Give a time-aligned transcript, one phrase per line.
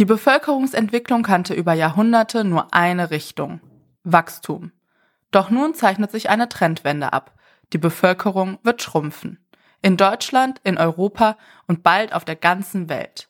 [0.00, 3.60] Die Bevölkerungsentwicklung kannte über Jahrhunderte nur eine Richtung
[4.02, 4.72] Wachstum.
[5.30, 7.34] Doch nun zeichnet sich eine Trendwende ab.
[7.74, 9.44] Die Bevölkerung wird schrumpfen.
[9.82, 11.36] In Deutschland, in Europa
[11.66, 13.28] und bald auf der ganzen Welt.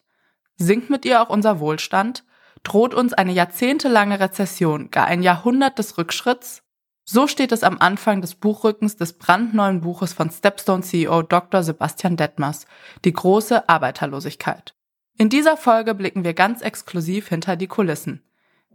[0.58, 2.22] Sinkt mit ihr auch unser Wohlstand?
[2.62, 6.62] Droht uns eine jahrzehntelange Rezession, gar ein Jahrhundert des Rückschritts?
[7.04, 11.64] So steht es am Anfang des Buchrückens des brandneuen Buches von Stepstone CEO Dr.
[11.64, 12.66] Sebastian Detmers,
[13.04, 14.76] Die große Arbeiterlosigkeit.
[15.18, 18.22] In dieser Folge blicken wir ganz exklusiv hinter die Kulissen.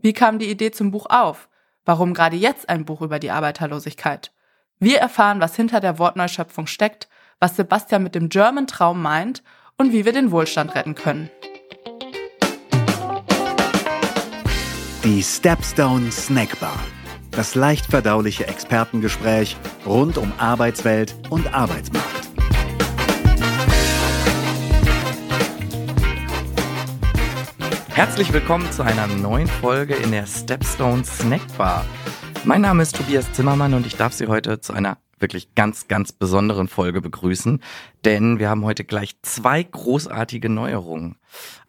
[0.02, 1.50] Wie kam die Idee zum Buch auf?
[1.86, 4.32] Warum gerade jetzt ein Buch über die Arbeiterlosigkeit?
[4.80, 7.08] Wir erfahren, was hinter der Wortneuschöpfung steckt,
[7.40, 9.44] was Sebastian mit dem German Traum meint
[9.77, 11.30] und wie wir den Wohlstand retten können.
[15.04, 16.80] Die Stepstone Snackbar.
[17.32, 19.55] Das leicht verdauliche Expertengespräch
[19.86, 22.25] rund um Arbeitswelt und Arbeitsmarkt.
[27.95, 31.85] Herzlich willkommen zu einer neuen Folge in der Stepstone Snackbar.
[32.43, 36.12] Mein Name ist Tobias Zimmermann und ich darf Sie heute zu einer wirklich ganz, ganz
[36.12, 37.62] besonderen Folge begrüßen,
[38.04, 41.15] denn wir haben heute gleich zwei großartige Neuerungen.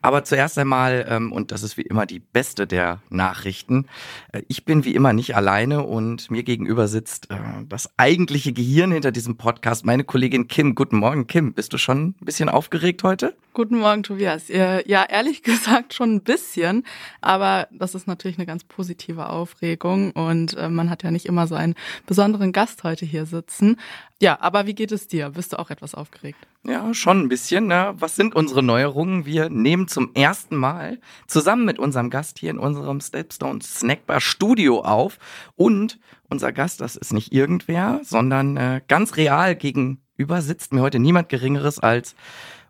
[0.02, 3.86] Aber zuerst einmal, ähm, und das ist wie immer die beste der Nachrichten,
[4.32, 7.36] äh, ich bin wie immer nicht alleine und mir gegenüber sitzt äh,
[7.68, 10.74] das eigentliche Gehirn hinter diesem Podcast, meine Kollegin Kim.
[10.74, 11.54] Guten Morgen, Kim.
[11.54, 13.34] Bist du schon ein bisschen aufgeregt heute?
[13.52, 14.48] Guten Morgen, Tobias.
[14.48, 16.84] Ja, ehrlich gesagt schon ein bisschen,
[17.20, 21.46] aber das ist natürlich eine ganz positive Aufregung und äh, man hat ja nicht immer
[21.46, 21.74] so einen
[22.06, 23.78] besonderen Gast heute hier sitzen.
[24.20, 25.30] Ja, aber wie geht es dir?
[25.30, 26.46] Bist du auch etwas aufgeregt?
[26.68, 27.68] Ja, schon ein bisschen.
[27.68, 27.94] Ne?
[27.96, 29.24] Was sind unsere Neuerungen?
[29.24, 34.80] Wir nehmen zum ersten Mal zusammen mit unserem Gast hier in unserem Stepstone Snackbar Studio
[34.80, 35.18] auf.
[35.54, 40.98] Und unser Gast, das ist nicht irgendwer, sondern äh, ganz real gegenüber sitzt mir heute
[40.98, 42.16] niemand Geringeres als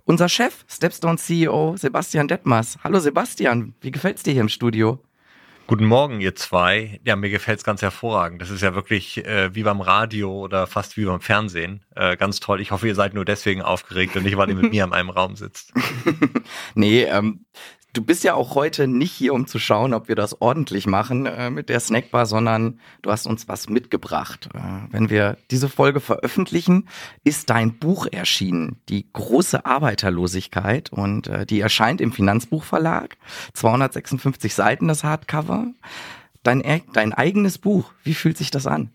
[0.05, 2.77] unser Chef, Stepstone CEO Sebastian Detmers.
[2.84, 5.00] Hallo Sebastian, wie gefällt's dir hier im Studio?
[5.69, 7.00] Guten Morgen, ihr zwei.
[7.03, 8.41] Ja, mir gefällt's ganz hervorragend.
[8.41, 11.84] Das ist ja wirklich äh, wie beim Radio oder fast wie beim Fernsehen.
[11.97, 12.60] Äh, ganz toll.
[12.60, 15.10] Ich hoffe, ihr seid nur deswegen aufgeregt und nicht, weil ihr mit mir in einem
[15.10, 15.72] Raum sitzt.
[16.76, 17.47] nee, ähm,
[17.96, 21.24] Du bist ja auch heute nicht hier, um zu schauen, ob wir das ordentlich machen
[21.24, 24.50] äh, mit der Snackbar, sondern du hast uns was mitgebracht.
[24.52, 24.58] Äh,
[24.90, 26.88] wenn wir diese Folge veröffentlichen,
[27.24, 30.92] ist dein Buch erschienen, Die große Arbeiterlosigkeit.
[30.92, 33.16] Und äh, die erscheint im Finanzbuchverlag.
[33.54, 35.68] 256 Seiten das Hardcover.
[36.42, 38.90] Dein, dein eigenes Buch, wie fühlt sich das an?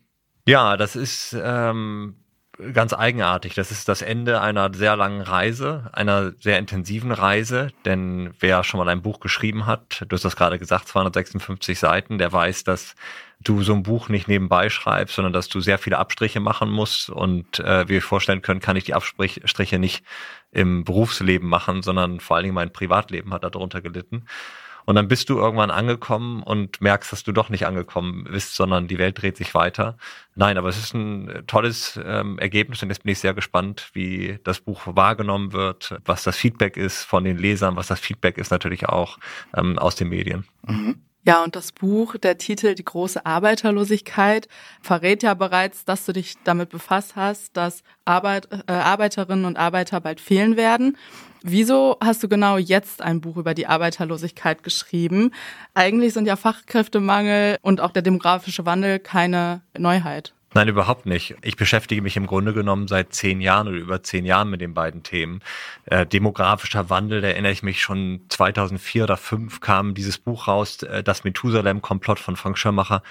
[0.46, 2.18] Ja, das ist ähm,
[2.74, 3.54] ganz eigenartig.
[3.56, 8.78] Das ist das Ende einer sehr langen Reise, einer sehr intensiven Reise, denn wer schon
[8.78, 12.96] mal ein Buch geschrieben hat, du hast das gerade gesagt, 256 Seiten, der weiß, dass
[13.44, 17.10] du so ein Buch nicht nebenbei schreibst, sondern dass du sehr viele Abstriche machen musst
[17.10, 20.04] und äh, wie wir vorstellen können, kann ich die Abstriche nicht
[20.52, 24.26] im Berufsleben machen, sondern vor allen Dingen mein Privatleben hat darunter gelitten.
[24.86, 28.88] Und dann bist du irgendwann angekommen und merkst, dass du doch nicht angekommen bist, sondern
[28.88, 29.98] die Welt dreht sich weiter.
[30.36, 34.40] Nein, aber es ist ein tolles ähm, Ergebnis und jetzt bin ich sehr gespannt, wie
[34.44, 38.52] das Buch wahrgenommen wird, was das Feedback ist von den Lesern, was das Feedback ist
[38.52, 39.18] natürlich auch
[39.56, 40.46] ähm, aus den Medien.
[40.64, 41.02] Mhm.
[41.24, 44.48] Ja, und das Buch, der Titel Die große Arbeiterlosigkeit,
[44.82, 50.02] verrät ja bereits, dass du dich damit befasst hast, dass Arbeit, äh, Arbeiterinnen und Arbeiter
[50.02, 50.98] bald fehlen werden.
[51.44, 55.32] Wieso hast du genau jetzt ein Buch über die Arbeiterlosigkeit geschrieben?
[55.76, 60.34] Eigentlich sind ja Fachkräftemangel und auch der demografische Wandel keine Neuheit.
[60.54, 61.36] Nein, überhaupt nicht.
[61.44, 64.74] Ich beschäftige mich im Grunde genommen seit zehn Jahren oder über zehn Jahren mit den
[64.74, 65.42] beiden Themen.
[65.86, 70.84] Äh, demografischer Wandel, da erinnere ich mich schon 2004 oder 2005 kam dieses Buch raus,
[70.84, 73.02] äh, das Methusalem-Komplott von Frank Schirmacher.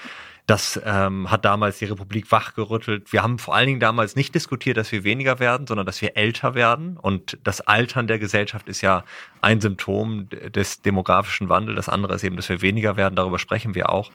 [0.47, 3.11] Das ähm, hat damals die Republik wachgerüttelt.
[3.11, 6.19] Wir haben vor allen Dingen damals nicht diskutiert, dass wir weniger werden, sondern dass wir
[6.19, 6.99] älter werden.
[6.99, 9.05] Und das Altern der Gesellschaft ist ja
[9.41, 11.77] ein Symptom des demografischen Wandels.
[11.77, 13.15] Das andere ist eben, dass wir weniger werden.
[13.15, 14.11] Darüber sprechen wir auch.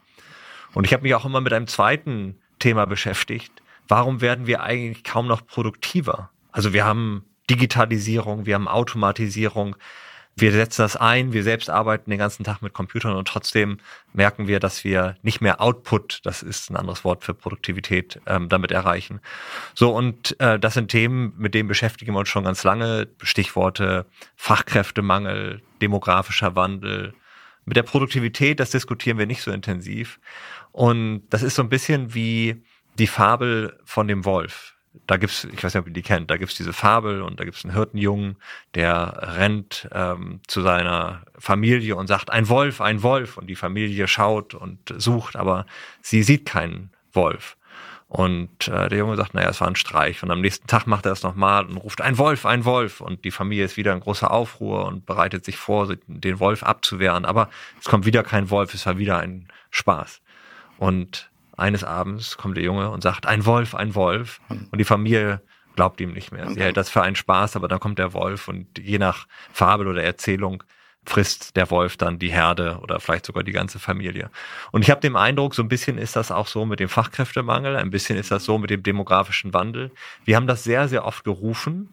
[0.74, 3.52] Und ich habe mich auch immer mit einem zweiten Thema beschäftigt.
[3.86, 6.30] Warum werden wir eigentlich kaum noch produktiver?
[6.50, 9.76] Also wir haben Digitalisierung, wir haben Automatisierung,
[10.34, 13.78] wir setzen das ein, wir selbst arbeiten den ganzen Tag mit Computern und trotzdem
[14.14, 18.48] merken wir, dass wir nicht mehr Output, das ist ein anderes Wort für Produktivität, ähm,
[18.48, 19.20] damit erreichen.
[19.76, 23.06] So, und äh, das sind Themen, mit denen beschäftigen wir uns schon ganz lange.
[23.22, 27.14] Stichworte Fachkräftemangel, demografischer Wandel.
[27.64, 30.18] Mit der Produktivität, das diskutieren wir nicht so intensiv.
[30.76, 32.62] Und das ist so ein bisschen wie
[32.98, 34.76] die Fabel von dem Wolf
[35.06, 37.44] da gibt's, ich weiß nicht, ob ihr die kennt, da gibt's diese Fabel und da
[37.44, 38.36] gibt's einen Hirtenjungen,
[38.74, 43.36] der rennt ähm, zu seiner Familie und sagt, ein Wolf, ein Wolf.
[43.36, 45.66] Und die Familie schaut und sucht, aber
[46.02, 47.56] sie sieht keinen Wolf.
[48.08, 50.22] Und äh, der Junge sagt, naja, es war ein Streich.
[50.22, 53.00] Und am nächsten Tag macht er es nochmal und ruft ein Wolf, ein Wolf.
[53.00, 57.24] Und die Familie ist wieder in großer Aufruhr und bereitet sich vor, den Wolf abzuwehren.
[57.24, 57.50] Aber
[57.80, 60.20] es kommt wieder kein Wolf, es war wieder ein Spaß.
[60.78, 64.40] Und eines Abends kommt der Junge und sagt, ein Wolf, ein Wolf.
[64.48, 65.40] Und die Familie
[65.74, 66.50] glaubt ihm nicht mehr.
[66.50, 69.86] Sie hält das für einen Spaß, aber dann kommt der Wolf und je nach Fabel
[69.86, 70.62] oder Erzählung
[71.04, 74.30] frisst der Wolf dann die Herde oder vielleicht sogar die ganze Familie.
[74.72, 77.76] Und ich habe den Eindruck, so ein bisschen ist das auch so mit dem Fachkräftemangel,
[77.76, 79.92] ein bisschen ist das so mit dem demografischen Wandel.
[80.24, 81.92] Wir haben das sehr, sehr oft gerufen.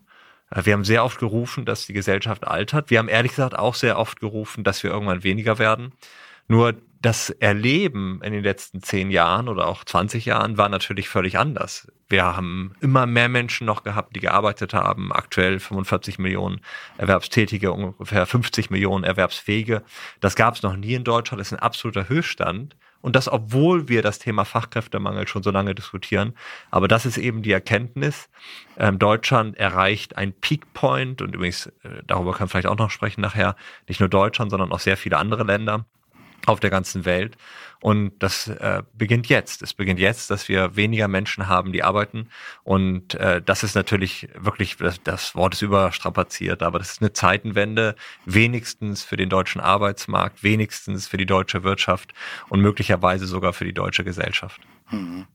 [0.50, 2.90] Wir haben sehr oft gerufen, dass die Gesellschaft altert.
[2.90, 5.94] Wir haben ehrlich gesagt auch sehr oft gerufen, dass wir irgendwann weniger werden.
[6.48, 11.38] Nur das Erleben in den letzten zehn Jahren oder auch 20 Jahren war natürlich völlig
[11.38, 11.92] anders.
[12.08, 15.12] Wir haben immer mehr Menschen noch gehabt, die gearbeitet haben.
[15.12, 16.62] Aktuell 45 Millionen
[16.98, 19.84] Erwerbstätige, ungefähr 50 Millionen Erwerbsfähige.
[20.22, 21.42] Das gab es noch nie in Deutschland.
[21.42, 22.78] Das ist ein absoluter Höchststand.
[23.02, 26.34] Und das, obwohl wir das Thema Fachkräftemangel schon so lange diskutieren.
[26.72, 28.30] Aber das ist eben die Erkenntnis.
[28.78, 33.20] Ähm, Deutschland erreicht ein Peak Point und übrigens, äh, darüber kann vielleicht auch noch sprechen
[33.20, 33.58] nachher,
[33.90, 35.86] nicht nur Deutschland, sondern auch sehr viele andere Länder
[36.46, 37.38] auf der ganzen Welt.
[37.82, 39.62] Und das äh, beginnt jetzt.
[39.62, 42.30] Es beginnt jetzt, dass wir weniger Menschen haben, die arbeiten.
[42.64, 47.12] Und äh, das ist natürlich wirklich, das, das Wort ist überstrapaziert, aber das ist eine
[47.12, 47.96] Zeitenwende,
[48.26, 52.14] wenigstens für den deutschen Arbeitsmarkt, wenigstens für die deutsche Wirtschaft
[52.48, 54.62] und möglicherweise sogar für die deutsche Gesellschaft.
[54.90, 55.26] Mhm.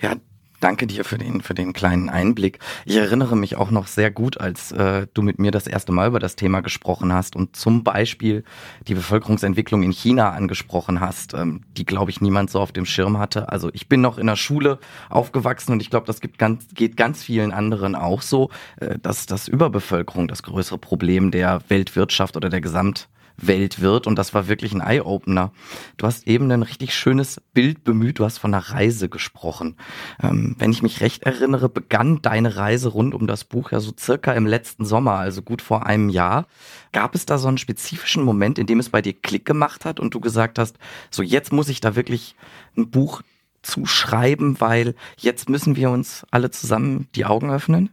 [0.00, 0.16] Ja,
[0.62, 2.60] Danke dir für den, für den kleinen Einblick.
[2.84, 6.06] Ich erinnere mich auch noch sehr gut, als äh, du mit mir das erste Mal
[6.06, 8.44] über das Thema gesprochen hast und zum Beispiel
[8.86, 13.18] die Bevölkerungsentwicklung in China angesprochen hast, ähm, die, glaube ich, niemand so auf dem Schirm
[13.18, 13.48] hatte.
[13.48, 14.78] Also ich bin noch in der Schule
[15.10, 19.26] aufgewachsen und ich glaube, das gibt ganz, geht ganz vielen anderen auch so, äh, dass
[19.26, 23.08] das Überbevölkerung das größere Problem der Weltwirtschaft oder der Gesamt
[23.46, 24.06] Welt wird.
[24.06, 25.52] Und das war wirklich ein Eye-Opener.
[25.96, 28.18] Du hast eben ein richtig schönes Bild bemüht.
[28.18, 29.76] Du hast von einer Reise gesprochen.
[30.22, 33.92] Ähm, wenn ich mich recht erinnere, begann deine Reise rund um das Buch ja so
[33.98, 36.46] circa im letzten Sommer, also gut vor einem Jahr.
[36.92, 40.00] Gab es da so einen spezifischen Moment, in dem es bei dir Klick gemacht hat
[40.00, 40.78] und du gesagt hast,
[41.10, 42.36] so jetzt muss ich da wirklich
[42.76, 43.22] ein Buch
[43.62, 47.90] zu schreiben, weil jetzt müssen wir uns alle zusammen die Augen öffnen?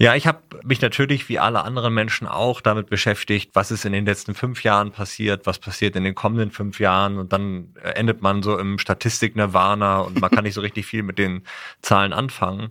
[0.00, 3.92] Ja, ich habe mich natürlich wie alle anderen Menschen auch damit beschäftigt, was ist in
[3.92, 8.22] den letzten fünf Jahren passiert, was passiert in den kommenden fünf Jahren und dann endet
[8.22, 11.42] man so im Statistik-Nirvana und man kann nicht so richtig viel mit den
[11.82, 12.70] Zahlen anfangen.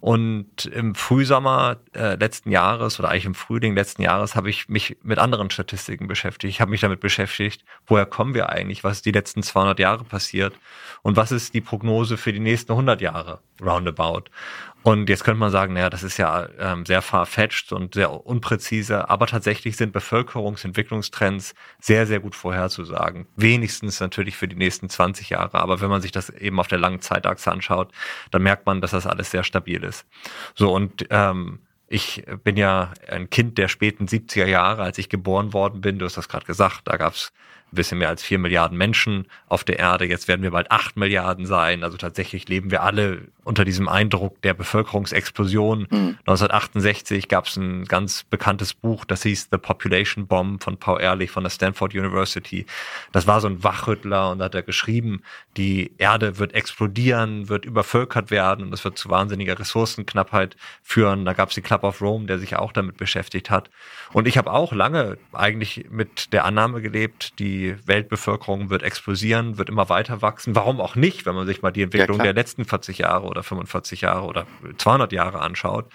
[0.00, 4.98] Und im Frühsommer äh, letzten Jahres oder eigentlich im Frühling letzten Jahres habe ich mich
[5.02, 6.52] mit anderen Statistiken beschäftigt.
[6.52, 10.04] Ich habe mich damit beschäftigt, woher kommen wir eigentlich, was ist die letzten 200 Jahre
[10.04, 10.54] passiert
[11.00, 14.24] und was ist die Prognose für die nächsten 100 Jahre roundabout.
[14.84, 19.08] Und jetzt könnte man sagen, naja, das ist ja ähm, sehr far-fetched und sehr unpräzise,
[19.08, 23.26] aber tatsächlich sind Bevölkerungsentwicklungstrends sehr, sehr gut vorherzusagen.
[23.34, 26.76] Wenigstens natürlich für die nächsten 20 Jahre, aber wenn man sich das eben auf der
[26.76, 27.92] langen Zeitachse anschaut,
[28.30, 30.06] dann merkt man, dass das alles sehr stabil ist.
[30.54, 35.52] So, und ähm, ich bin ja ein Kind der späten 70er Jahre, als ich geboren
[35.52, 35.98] worden bin.
[35.98, 37.32] Du hast das gerade gesagt, da gab's
[37.72, 40.06] ein bisschen mehr als vier Milliarden Menschen auf der Erde.
[40.06, 41.82] Jetzt werden wir bald acht Milliarden sein.
[41.82, 45.80] Also tatsächlich leben wir alle unter diesem Eindruck der Bevölkerungsexplosion.
[45.90, 46.18] Mhm.
[46.20, 51.30] 1968 gab es ein ganz bekanntes Buch, das hieß The Population Bomb von Paul Ehrlich
[51.30, 52.64] von der Stanford University.
[53.12, 55.22] Das war so ein Wachrüttler und da hat er geschrieben,
[55.56, 61.24] die Erde wird explodieren, wird übervölkert werden und das wird zu wahnsinniger Ressourcenknappheit führen.
[61.24, 63.68] Da gab es die Club of Rome, der sich auch damit beschäftigt hat.
[64.12, 69.68] Und ich habe auch lange eigentlich mit der Annahme gelebt, die Weltbevölkerung wird explosieren, wird
[69.68, 70.54] immer weiter wachsen.
[70.54, 73.42] Warum auch nicht, wenn man sich mal die Entwicklung ja, der letzten 40 Jahre oder
[73.42, 74.46] 45 Jahre oder
[74.78, 75.86] 200 Jahre anschaut.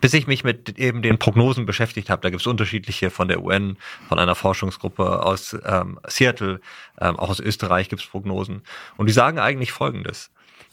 [0.00, 3.42] Bis ich mich mit eben den Prognosen beschäftigt habe, da gibt es unterschiedliche von der
[3.42, 3.76] UN,
[4.08, 6.60] von einer Forschungsgruppe aus ähm, Seattle,
[7.00, 8.62] ähm, auch aus Österreich gibt es Prognosen.
[8.96, 10.30] Und die sagen eigentlich Folgendes.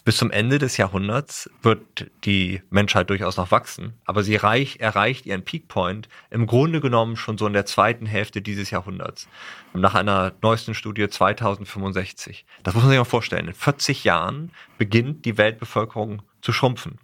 [0.08, 5.26] Bis zum Ende des Jahrhunderts wird die Menschheit durchaus noch wachsen, aber sie reich, erreicht
[5.26, 9.28] ihren Peakpoint im Grunde genommen schon so in der zweiten Hälfte dieses Jahrhunderts.
[9.74, 12.46] Nach einer neuesten Studie 2065.
[12.62, 13.48] Das muss man sich mal vorstellen.
[13.48, 16.98] In 40 Jahren beginnt die Weltbevölkerung zu schrumpfen.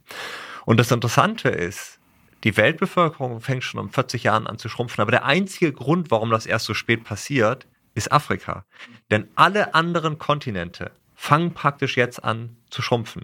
[0.65, 2.01] Und das Interessante ist,
[2.43, 6.31] die Weltbevölkerung fängt schon um 40 Jahren an zu schrumpfen, aber der einzige Grund, warum
[6.31, 8.65] das erst so spät passiert, ist Afrika.
[9.11, 13.23] Denn alle anderen Kontinente fangen praktisch jetzt an zu schrumpfen.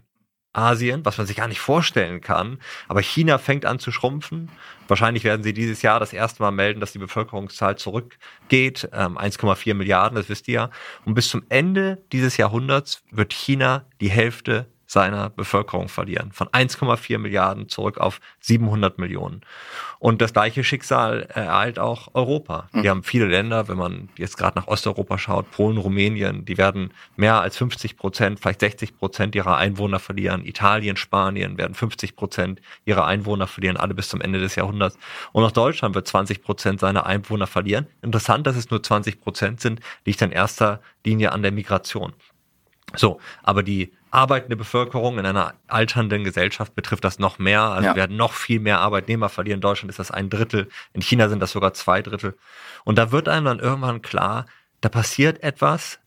[0.52, 2.59] Asien, was man sich gar nicht vorstellen kann.
[2.88, 4.50] Aber China fängt an zu schrumpfen.
[4.88, 8.88] Wahrscheinlich werden sie dieses Jahr das erste Mal melden, dass die Bevölkerungszahl zurückgeht.
[8.92, 10.70] Ähm, 1,4 Milliarden, das wisst ihr ja.
[11.04, 16.32] Und bis zum Ende dieses Jahrhunderts wird China die Hälfte seiner Bevölkerung verlieren.
[16.32, 19.42] Von 1,4 Milliarden zurück auf 700 Millionen.
[20.00, 22.68] Und das gleiche Schicksal ereilt auch Europa.
[22.73, 22.88] Wir mhm.
[22.88, 27.40] haben viele Länder, wenn man jetzt gerade nach Osteuropa schaut, Polen, Rumänien, die werden mehr
[27.40, 30.44] als 50 Prozent, vielleicht 60 Prozent ihrer Einwohner verlieren.
[30.44, 34.99] Italien, Spanien werden 50 Prozent ihrer Einwohner verlieren, alle bis zum Ende des Jahrhunderts.
[35.30, 37.87] Und auch Deutschland wird 20 Prozent seiner Einwohner verlieren.
[38.02, 42.12] Interessant, dass es nur 20 Prozent sind, liegt in erster Linie an der Migration.
[42.97, 47.62] So, aber die arbeitende Bevölkerung in einer alternden Gesellschaft betrifft das noch mehr.
[47.62, 47.95] Also ja.
[47.95, 49.59] wir werden noch viel mehr Arbeitnehmer verlieren.
[49.59, 50.69] In Deutschland ist das ein Drittel.
[50.93, 52.37] In China sind das sogar zwei Drittel.
[52.85, 54.47] Und da wird einem dann irgendwann klar,
[54.81, 56.00] da passiert etwas,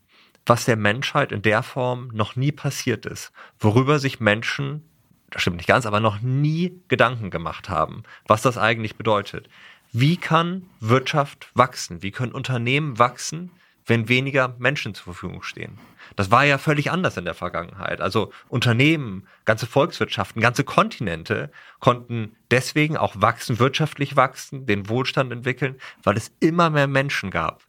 [0.45, 4.83] was der Menschheit in der Form noch nie passiert ist, worüber sich Menschen,
[5.29, 9.49] das stimmt nicht ganz, aber noch nie Gedanken gemacht haben, was das eigentlich bedeutet.
[9.93, 12.01] Wie kann Wirtschaft wachsen?
[12.01, 13.51] Wie können Unternehmen wachsen,
[13.85, 15.79] wenn weniger Menschen zur Verfügung stehen?
[16.15, 18.01] Das war ja völlig anders in der Vergangenheit.
[18.01, 25.77] Also Unternehmen, ganze Volkswirtschaften, ganze Kontinente konnten deswegen auch wachsen, wirtschaftlich wachsen, den Wohlstand entwickeln,
[26.03, 27.63] weil es immer mehr Menschen gab,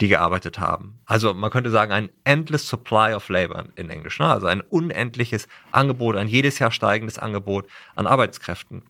[0.00, 0.98] die gearbeitet haben.
[1.06, 4.18] Also man könnte sagen, ein endless supply of labor in Englisch.
[4.18, 4.26] Ne?
[4.26, 8.82] Also ein unendliches Angebot, ein jedes Jahr steigendes Angebot an Arbeitskräften.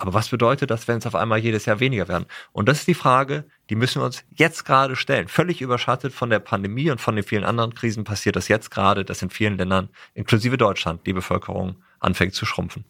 [0.00, 2.24] Aber was bedeutet das, wenn es auf einmal jedes Jahr weniger werden?
[2.52, 5.28] Und das ist die Frage, die müssen wir uns jetzt gerade stellen.
[5.28, 9.04] Völlig überschattet von der Pandemie und von den vielen anderen Krisen passiert das jetzt gerade,
[9.04, 12.86] dass in vielen Ländern, inklusive Deutschland, die Bevölkerung anfängt zu schrumpfen.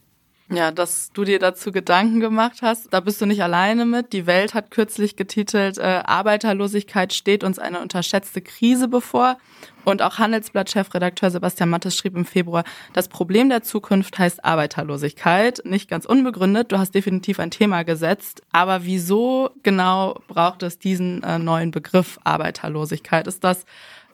[0.52, 4.12] Ja, dass du dir dazu Gedanken gemacht hast, da bist du nicht alleine mit.
[4.12, 9.38] Die Welt hat kürzlich getitelt, äh, Arbeiterlosigkeit steht uns eine unterschätzte Krise bevor.
[9.84, 12.64] Und auch Handelsblatt-Chefredakteur Sebastian Mattes schrieb im Februar,
[12.94, 15.62] das Problem der Zukunft heißt Arbeiterlosigkeit.
[15.64, 18.42] Nicht ganz unbegründet, du hast definitiv ein Thema gesetzt.
[18.50, 23.28] Aber wieso genau braucht es diesen äh, neuen Begriff Arbeiterlosigkeit?
[23.28, 23.66] Ist das,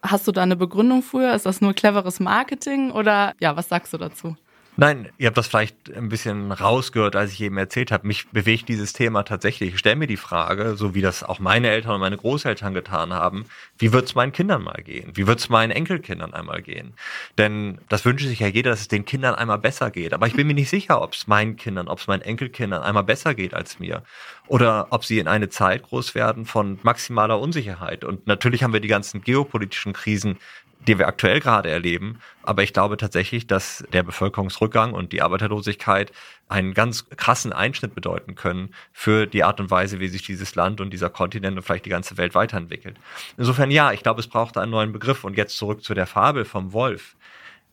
[0.03, 1.35] hast du da eine Begründung für?
[1.35, 4.37] Ist das nur cleveres Marketing oder ja, was sagst du dazu?
[4.79, 8.07] Nein, ihr habt das vielleicht ein bisschen rausgehört, als ich eben erzählt habe.
[8.07, 9.73] Mich bewegt dieses Thema tatsächlich.
[9.73, 13.15] Ich stelle mir die Frage, so wie das auch meine Eltern und meine Großeltern getan
[13.15, 13.47] haben,
[13.79, 15.13] wie wird es meinen Kindern mal gehen?
[15.15, 16.93] Wie wird es meinen Enkelkindern einmal gehen?
[17.39, 20.13] Denn das wünscht sich ja jeder, dass es den Kindern einmal besser geht.
[20.13, 23.05] Aber ich bin mir nicht sicher, ob es meinen Kindern, ob es meinen Enkelkindern einmal
[23.05, 24.03] besser geht als mir.
[24.47, 28.05] Oder ob sie in eine Zeit groß werden von maximaler Unsicherheit.
[28.05, 30.37] Und natürlich haben wir die ganzen geopolitischen Krisen
[30.87, 32.21] die wir aktuell gerade erleben.
[32.43, 36.13] Aber ich glaube tatsächlich, dass der Bevölkerungsrückgang und die Arbeiterlosigkeit
[36.49, 40.81] einen ganz krassen Einschnitt bedeuten können für die Art und Weise, wie sich dieses Land
[40.81, 42.97] und dieser Kontinent und vielleicht die ganze Welt weiterentwickelt.
[43.37, 45.25] Insofern ja, ich glaube, es braucht einen neuen Begriff.
[45.25, 47.17] Und jetzt zurück zu der Fabel vom Wolf.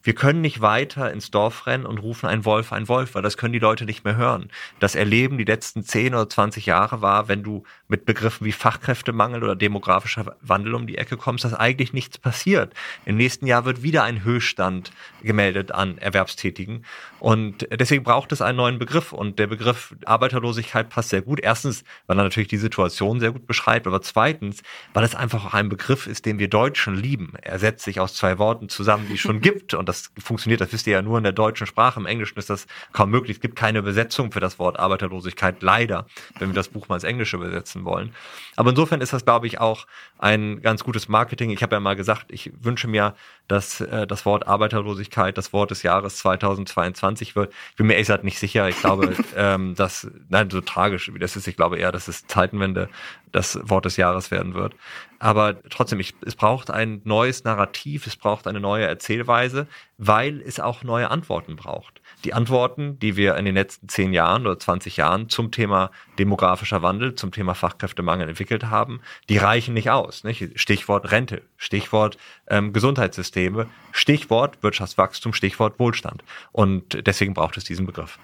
[0.04, 3.38] Wir können nicht weiter ins Dorf rennen und rufen ein Wolf, ein Wolf, weil das
[3.38, 4.50] können die Leute nicht mehr hören.
[4.82, 9.44] Das Erleben die letzten 10 oder 20 Jahre war, wenn du mit Begriffen wie Fachkräftemangel
[9.44, 12.74] oder demografischer Wandel um die Ecke kommst, dass eigentlich nichts passiert.
[13.06, 14.92] Im nächsten Jahr wird wieder ein Höchststand
[15.22, 16.86] gemeldet an Erwerbstätigen.
[17.20, 19.14] Und deswegen braucht es einen neuen Begriff.
[19.14, 21.40] Und der Begriff Arbeiterlosigkeit passt sehr gut.
[21.40, 25.54] Erstens, weil er natürlich die Situation sehr gut beschreibt, aber zweitens, weil es einfach auch
[25.54, 27.34] ein Begriff ist, den wir Deutschen lieben.
[27.42, 29.74] Er setzt sich aus zwei Worten zusammen, die es schon gibt.
[29.74, 32.00] Und das funktioniert, das wisst ihr ja nur in der deutschen Sprache.
[32.00, 33.38] Im Englischen ist das kaum möglich.
[33.38, 36.08] Es gibt keine Übersetzung für das Wort Arbeiterlosigkeit, leider,
[36.40, 38.14] wenn wir das Buch mal ins Englische übersetzen wollen.
[38.56, 39.86] Aber insofern ist das, glaube ich, auch
[40.18, 41.52] ein ganz gutes Marketing.
[41.52, 43.14] Ich habe ja mal gesagt, ich wünsche mir,
[43.48, 47.54] dass äh, das Wort Arbeiterlosigkeit das Wort des Jahres 2022 wird.
[47.72, 48.68] Ich bin mir ehrlich gesagt nicht sicher.
[48.70, 52.26] Ich glaube, ähm, dass, nein, so tragisch wie das ist, ich glaube eher, dass es
[52.26, 52.90] Zeitenwende
[53.32, 54.76] das Wort des Jahres werden wird.
[55.24, 60.60] Aber trotzdem, ich, es braucht ein neues Narrativ, es braucht eine neue Erzählweise, weil es
[60.60, 62.02] auch neue Antworten braucht.
[62.24, 66.82] Die Antworten, die wir in den letzten zehn Jahren oder 20 Jahren zum Thema demografischer
[66.82, 70.24] Wandel, zum Thema Fachkräftemangel entwickelt haben, die reichen nicht aus.
[70.24, 70.60] Nicht?
[70.60, 76.24] Stichwort Rente, Stichwort ähm, Gesundheitssysteme, Stichwort Wirtschaftswachstum, Stichwort Wohlstand.
[76.52, 78.20] Und deswegen braucht es diesen Begriff.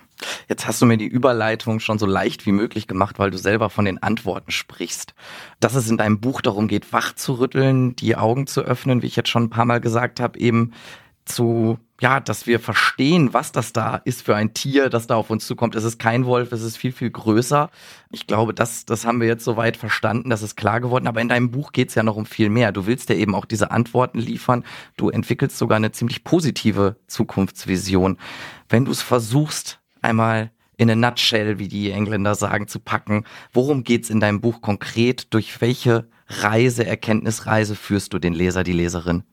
[0.47, 3.69] Jetzt hast du mir die Überleitung schon so leicht wie möglich gemacht, weil du selber
[3.69, 5.13] von den Antworten sprichst.
[5.59, 9.07] Dass es in deinem Buch darum geht, wach zu rütteln, die Augen zu öffnen, wie
[9.07, 10.73] ich jetzt schon ein paar Mal gesagt habe, eben
[11.25, 15.29] zu, ja, dass wir verstehen, was das da ist für ein Tier, das da auf
[15.29, 15.75] uns zukommt.
[15.75, 17.69] Es ist kein Wolf, es ist viel, viel größer.
[18.11, 21.07] Ich glaube, das, das haben wir jetzt soweit verstanden, das ist klar geworden.
[21.07, 22.71] Aber in deinem Buch geht es ja noch um viel mehr.
[22.71, 24.63] Du willst ja eben auch diese Antworten liefern.
[24.97, 28.17] Du entwickelst sogar eine ziemlich positive Zukunftsvision.
[28.69, 33.25] Wenn du es versuchst, einmal in a nutshell, wie die Engländer sagen, zu packen.
[33.51, 35.33] Worum geht's in deinem Buch konkret?
[35.33, 39.23] Durch welche Reise, Erkenntnisreise führst du den Leser, die Leserin?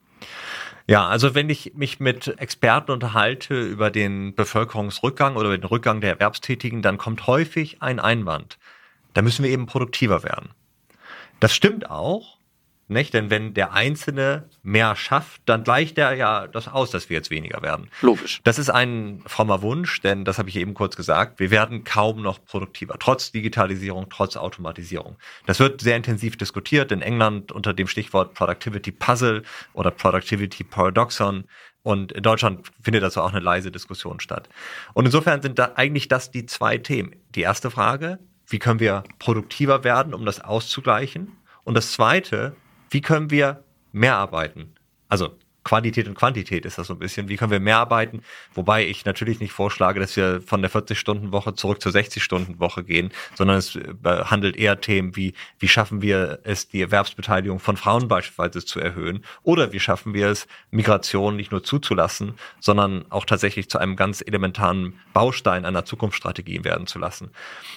[0.89, 6.11] Ja, also wenn ich mich mit Experten unterhalte über den Bevölkerungsrückgang oder den Rückgang der
[6.11, 8.57] Erwerbstätigen, dann kommt häufig ein Einwand.
[9.13, 10.51] Da müssen wir eben produktiver werden.
[11.41, 12.36] Das stimmt auch,
[12.89, 13.13] Nicht?
[13.13, 17.29] Denn wenn der Einzelne mehr schafft, dann gleicht er ja das aus, dass wir jetzt
[17.29, 17.89] weniger werden.
[18.01, 18.39] Logisch.
[18.45, 21.39] Das ist ein frommer Wunsch, denn das habe ich eben kurz gesagt.
[21.39, 25.17] Wir werden kaum noch produktiver, trotz Digitalisierung, trotz Automatisierung.
[25.45, 31.43] Das wird sehr intensiv diskutiert in England unter dem Stichwort Productivity Puzzle oder Productivity Paradoxon.
[31.83, 34.49] Und in Deutschland findet dazu auch eine leise Diskussion statt.
[34.93, 37.15] Und insofern sind da eigentlich das die zwei Themen.
[37.35, 41.37] Die erste Frage, wie können wir produktiver werden, um das auszugleichen?
[41.63, 42.55] Und das zweite,
[42.89, 44.73] wie können wir mehr arbeiten?
[45.09, 45.35] Also
[45.67, 47.27] Qualität und Quantität ist das so ein bisschen.
[47.27, 48.21] Wie können wir mehr arbeiten?
[48.53, 53.57] Wobei ich natürlich nicht vorschlage, dass wir von der 40-Stunden-Woche zurück zur 60-Stunden-Woche gehen, sondern
[53.57, 58.79] es behandelt eher Themen wie, wie schaffen wir es, die Erwerbsbeteiligung von Frauen beispielsweise zu
[58.79, 59.25] erhöhen?
[59.43, 64.23] Oder wie schaffen wir es, Migration nicht nur zuzulassen, sondern auch tatsächlich zu einem ganz
[64.25, 67.31] elementaren Baustein einer Zukunftsstrategie werden zu lassen?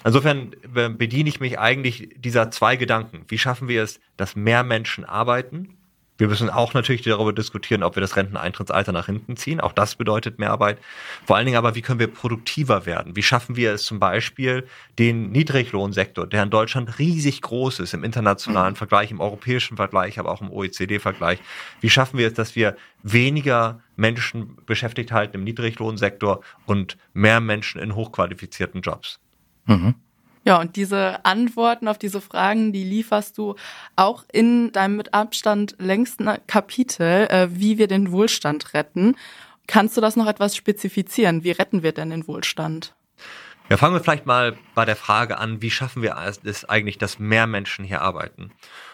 [0.04, 0.52] Insofern
[0.96, 3.24] bediene ich mich eigentlich dieser zwei Gedanken.
[3.26, 5.76] Wie schaffen wir es, dass mehr Menschen arbeiten?
[6.20, 9.58] Wir müssen auch natürlich darüber diskutieren, ob wir das Renteneintrittsalter nach hinten ziehen.
[9.58, 10.76] Auch das bedeutet Mehrarbeit.
[11.24, 13.16] Vor allen Dingen aber, wie können wir produktiver werden?
[13.16, 14.66] Wie schaffen wir es zum Beispiel,
[14.98, 20.30] den Niedriglohnsektor, der in Deutschland riesig groß ist im internationalen Vergleich, im europäischen Vergleich, aber
[20.30, 21.38] auch im OECD-Vergleich,
[21.80, 27.80] wie schaffen wir es, dass wir weniger Menschen beschäftigt halten im Niedriglohnsektor und mehr Menschen
[27.80, 29.20] in hochqualifizierten Jobs?
[29.64, 29.94] Mhm.
[30.50, 33.54] Ja, und diese Antworten auf diese Fragen, die lieferst du
[33.94, 39.14] auch in deinem mit Abstand längsten Kapitel, äh, wie wir den Wohlstand retten.
[39.68, 41.44] Kannst du das noch etwas spezifizieren?
[41.44, 42.96] Wie retten wir denn den Wohlstand?
[43.68, 47.18] Ja, fangen wir vielleicht mal bei der Frage an, wie schaffen wir es eigentlich, dass
[47.18, 48.50] mehr Menschen hier arbeiten?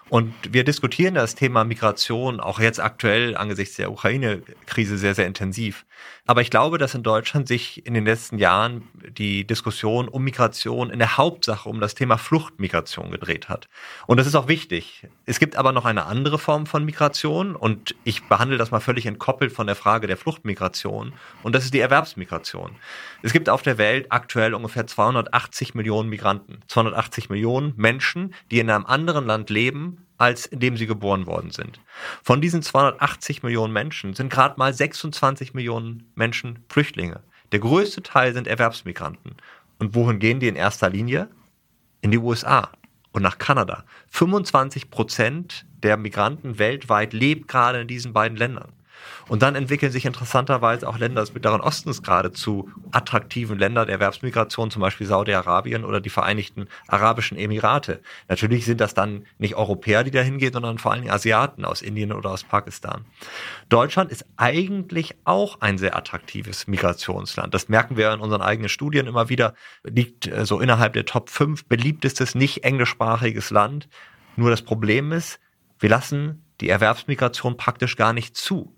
[0.08, 5.84] Und wir diskutieren das Thema Migration auch jetzt aktuell angesichts der Ukraine-Krise sehr, sehr intensiv.
[6.26, 10.90] Aber ich glaube, dass in Deutschland sich in den letzten Jahren die Diskussion um Migration
[10.90, 13.68] in der Hauptsache um das Thema Fluchtmigration gedreht hat.
[14.06, 15.06] Und das ist auch wichtig.
[15.24, 19.06] Es gibt aber noch eine andere Form von Migration und ich behandle das mal völlig
[19.06, 21.12] entkoppelt von der Frage der Fluchtmigration
[21.42, 22.76] und das ist die Erwerbsmigration.
[23.22, 28.70] Es gibt auf der Welt aktuell ungefähr 280 Millionen Migranten, 280 Millionen Menschen, die in
[28.70, 31.80] einem anderen Land leben, als in dem sie geboren worden sind.
[32.22, 37.20] Von diesen 280 Millionen Menschen sind gerade mal 26 Millionen Menschen Flüchtlinge.
[37.52, 39.36] Der größte Teil sind Erwerbsmigranten.
[39.78, 41.28] Und wohin gehen die in erster Linie?
[42.00, 42.70] In die USA
[43.12, 43.84] und nach Kanada.
[44.10, 48.72] 25 Prozent der Migranten weltweit lebt gerade in diesen beiden Ländern.
[49.28, 53.94] Und dann entwickeln sich interessanterweise auch Länder des Mittleren Ostens gerade zu attraktiven Ländern der
[53.94, 58.00] Erwerbsmigration, zum Beispiel Saudi-Arabien oder die Vereinigten Arabischen Emirate.
[58.28, 62.12] Natürlich sind das dann nicht Europäer, die da hingehen, sondern vor allem Asiaten aus Indien
[62.12, 63.04] oder aus Pakistan.
[63.68, 67.52] Deutschland ist eigentlich auch ein sehr attraktives Migrationsland.
[67.52, 69.54] Das merken wir in unseren eigenen Studien immer wieder.
[69.82, 73.88] Liegt äh, so innerhalb der Top 5 beliebtestes nicht englischsprachiges Land.
[74.36, 75.40] Nur das Problem ist,
[75.78, 78.75] wir lassen die Erwerbsmigration praktisch gar nicht zu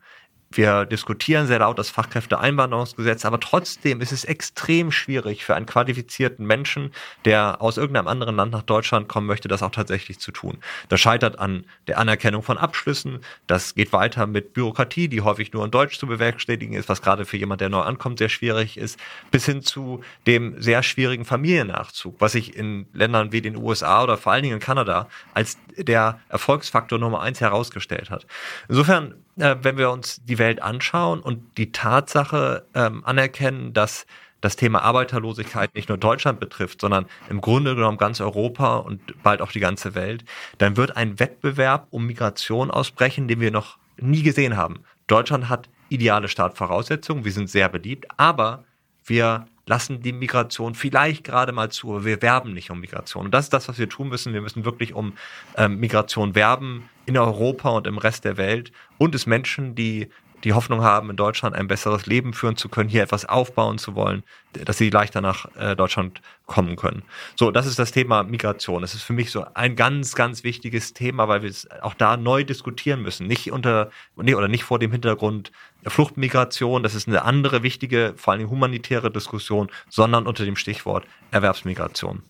[0.51, 6.47] wir diskutieren sehr laut das Fachkräfteeinwanderungsgesetz, aber trotzdem ist es extrem schwierig für einen qualifizierten
[6.47, 6.93] Menschen,
[7.25, 10.59] der aus irgendeinem anderen Land nach Deutschland kommen möchte, das auch tatsächlich zu tun.
[10.89, 13.21] Das scheitert an der Anerkennung von Abschlüssen.
[13.47, 17.27] Das geht weiter mit Bürokratie, die häufig nur in Deutsch zu bewerkstelligen ist, was gerade
[17.27, 18.99] für jemand, der neu ankommt, sehr schwierig ist,
[19.31, 24.17] bis hin zu dem sehr schwierigen Familiennachzug, was sich in Ländern wie den USA oder
[24.17, 28.27] vor allen Dingen in Kanada als der Erfolgsfaktor Nummer eins herausgestellt hat.
[28.69, 34.07] Insofern äh, wenn wir uns die Welt anschauen und die Tatsache ähm, anerkennen, dass
[34.41, 39.43] das Thema Arbeiterlosigkeit nicht nur Deutschland betrifft, sondern im Grunde genommen ganz Europa und bald
[39.43, 40.25] auch die ganze Welt,
[40.59, 44.85] dann wird ein Wettbewerb um Migration ausbrechen, den wir noch nie gesehen haben.
[45.09, 48.65] Deutschland hat ideale Startvoraussetzungen, wir sind sehr beliebt, aber
[49.05, 53.27] wir lassen die Migration vielleicht gerade mal zu, aber wir werben nicht um Migration.
[53.27, 54.33] Und das ist das, was wir tun müssen.
[54.33, 55.13] Wir müssen wirklich um
[55.57, 60.09] ähm, Migration werben in Europa und im Rest der Welt und es Menschen, die
[60.45, 63.95] die Hoffnung haben, in Deutschland ein besseres Leben führen zu können, hier etwas aufbauen zu
[63.95, 64.23] wollen,
[64.53, 67.03] dass sie leichter nach äh, Deutschland kommen können.
[67.37, 68.83] So, das ist das Thema Migration.
[68.83, 72.17] Das ist für mich so ein ganz, ganz wichtiges Thema, weil wir es auch da
[72.17, 73.27] neu diskutieren müssen.
[73.27, 75.51] Nicht unter, nee, oder nicht vor dem Hintergrund
[75.87, 82.23] Fluchtmigration, das ist eine andere wichtige, vor allem humanitäre Diskussion, sondern unter dem Stichwort Erwerbsmigration.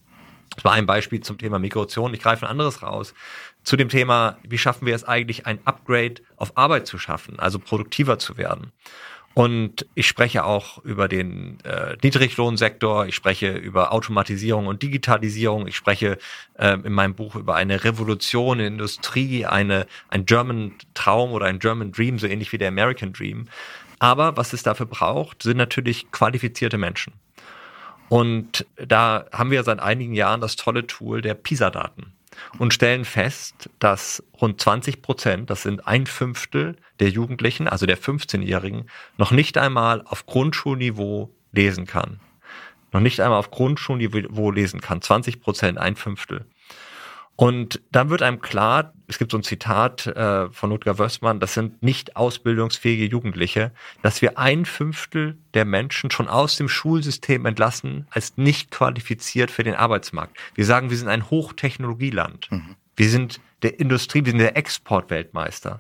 [0.55, 2.13] Das war ein Beispiel zum Thema Migration.
[2.15, 3.15] Ich greife ein anderes raus
[3.69, 7.59] zu dem Thema, wie schaffen wir es eigentlich, ein Upgrade auf Arbeit zu schaffen, also
[7.59, 8.73] produktiver zu werden.
[9.35, 15.77] Und ich spreche auch über den äh, Niedriglohnsektor, ich spreche über Automatisierung und Digitalisierung, ich
[15.77, 16.17] spreche
[16.55, 21.45] äh, in meinem Buch über eine Revolution in der Industrie, eine, ein German Traum oder
[21.45, 23.49] ein German Dream, so ähnlich wie der American Dream.
[23.99, 27.13] Aber was es dafür braucht, sind natürlich qualifizierte Menschen.
[28.09, 32.15] Und da haben wir seit einigen Jahren das tolle Tool der PISA-Daten.
[32.59, 37.99] Und stellen fest, dass rund 20 Prozent, das sind ein Fünftel der Jugendlichen, also der
[37.99, 42.21] 15-Jährigen, noch nicht einmal auf Grundschulniveau lesen kann.
[42.93, 45.03] Noch nicht einmal auf Grundschulniveau lesen kann.
[45.03, 46.47] 20 Prozent, ein Fünftel.
[47.41, 51.55] Und dann wird einem klar, es gibt so ein Zitat äh, von Ludger Wössmann, das
[51.55, 53.71] sind nicht ausbildungsfähige Jugendliche,
[54.03, 59.63] dass wir ein Fünftel der Menschen schon aus dem Schulsystem entlassen als nicht qualifiziert für
[59.63, 60.37] den Arbeitsmarkt.
[60.57, 62.51] Wir sagen, wir sind ein Hochtechnologieland.
[62.51, 62.75] Mhm.
[62.97, 65.79] Wir sind der Industrie, wir sind der Exportweltmeister.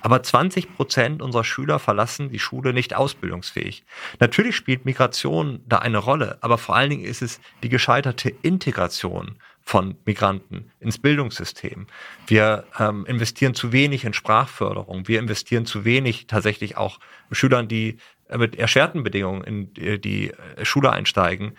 [0.00, 3.84] Aber 20 Prozent unserer Schüler verlassen die Schule nicht ausbildungsfähig.
[4.20, 9.36] Natürlich spielt Migration da eine Rolle, aber vor allen Dingen ist es die gescheiterte Integration
[9.64, 11.86] von Migranten ins Bildungssystem.
[12.26, 15.08] Wir ähm, investieren zu wenig in Sprachförderung.
[15.08, 17.00] Wir investieren zu wenig tatsächlich auch
[17.32, 17.96] Schülern, die
[18.36, 20.32] mit erschwerten Bedingungen in die
[20.62, 21.52] Schule einsteigen,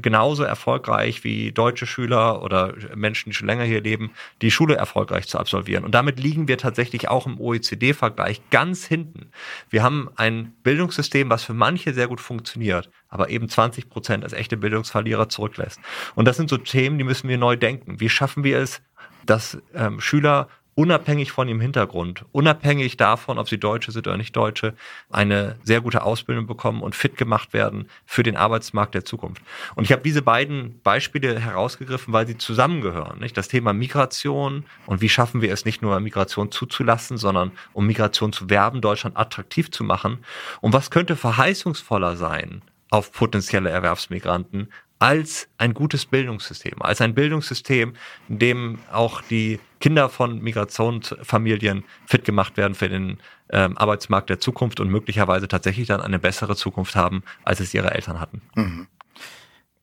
[0.00, 5.26] genauso erfolgreich wie deutsche Schüler oder Menschen, die schon länger hier leben, die Schule erfolgreich
[5.26, 5.84] zu absolvieren.
[5.84, 9.30] Und damit liegen wir tatsächlich auch im OECD-Vergleich ganz hinten.
[9.70, 14.32] Wir haben ein Bildungssystem, was für manche sehr gut funktioniert, aber eben 20 Prozent als
[14.32, 15.80] echte Bildungsverlierer zurücklässt.
[16.14, 18.00] Und das sind so Themen, die müssen wir neu denken.
[18.00, 18.80] Wie schaffen wir es,
[19.26, 24.34] dass ähm, Schüler unabhängig von ihrem Hintergrund, unabhängig davon, ob sie Deutsche sind oder nicht
[24.34, 24.74] Deutsche,
[25.10, 29.42] eine sehr gute Ausbildung bekommen und fit gemacht werden für den Arbeitsmarkt der Zukunft.
[29.74, 33.20] Und ich habe diese beiden Beispiele herausgegriffen, weil sie zusammengehören.
[33.20, 33.36] Nicht?
[33.36, 38.32] Das Thema Migration und wie schaffen wir es nicht nur Migration zuzulassen, sondern um Migration
[38.32, 40.24] zu werben, Deutschland attraktiv zu machen.
[40.60, 47.94] Und was könnte verheißungsvoller sein auf potenzielle Erwerbsmigranten als ein gutes Bildungssystem, als ein Bildungssystem,
[48.28, 53.18] in dem auch die Kinder von Migrationsfamilien fit gemacht werden für den
[53.50, 57.92] ähm, Arbeitsmarkt der Zukunft und möglicherweise tatsächlich dann eine bessere Zukunft haben, als es ihre
[57.92, 58.42] Eltern hatten.
[58.54, 58.86] Mhm.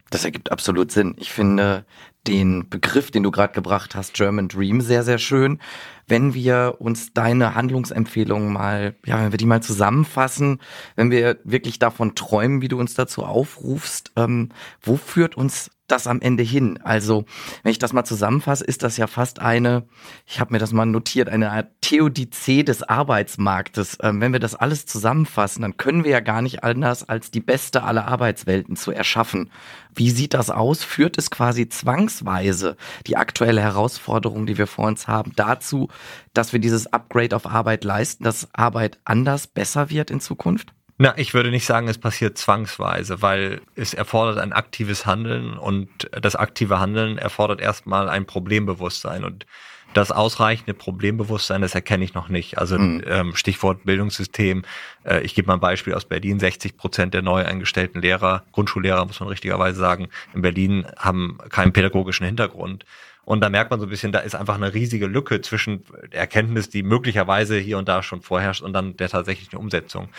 [0.09, 1.15] Das ergibt absolut Sinn.
[1.17, 1.85] Ich finde
[2.27, 5.59] den Begriff, den du gerade gebracht hast, German Dream, sehr, sehr schön.
[6.07, 10.59] Wenn wir uns deine Handlungsempfehlungen mal, ja, wenn wir die mal zusammenfassen,
[10.95, 14.49] wenn wir wirklich davon träumen, wie du uns dazu aufrufst, ähm,
[14.81, 16.79] wo führt uns das am Ende hin?
[16.83, 17.25] Also,
[17.63, 19.87] wenn ich das mal zusammenfasse, ist das ja fast eine,
[20.25, 23.97] ich habe mir das mal notiert, eine Art Theodizee des Arbeitsmarktes.
[24.01, 27.41] Ähm, wenn wir das alles zusammenfassen, dann können wir ja gar nicht anders, als die
[27.41, 29.51] beste aller Arbeitswelten zu erschaffen.
[29.93, 30.83] Wie sieht das aus?
[30.83, 35.89] Führt es quasi zwangsweise die aktuelle Herausforderung, die wir vor uns haben, dazu,
[36.33, 40.73] dass wir dieses Upgrade auf Arbeit leisten, dass Arbeit anders, besser wird in Zukunft?
[41.01, 45.89] Na, ich würde nicht sagen, es passiert zwangsweise, weil es erfordert ein aktives Handeln und
[46.11, 49.45] das aktive Handeln erfordert erstmal ein Problembewusstsein und
[49.93, 52.57] das ausreichende Problembewusstsein, das erkenne ich noch nicht.
[52.57, 53.03] Also mhm.
[53.07, 54.63] ähm, Stichwort Bildungssystem.
[55.05, 56.37] Äh, ich gebe mal ein Beispiel aus Berlin.
[56.37, 61.71] 60 Prozent der neu eingestellten Lehrer, Grundschullehrer, muss man richtigerweise sagen, in Berlin haben keinen
[61.71, 62.85] pädagogischen Hintergrund.
[63.23, 66.69] Und da merkt man so ein bisschen, da ist einfach eine riesige Lücke zwischen Erkenntnis,
[66.69, 70.09] die möglicherweise hier und da schon vorherrscht, und dann der tatsächlichen Umsetzung.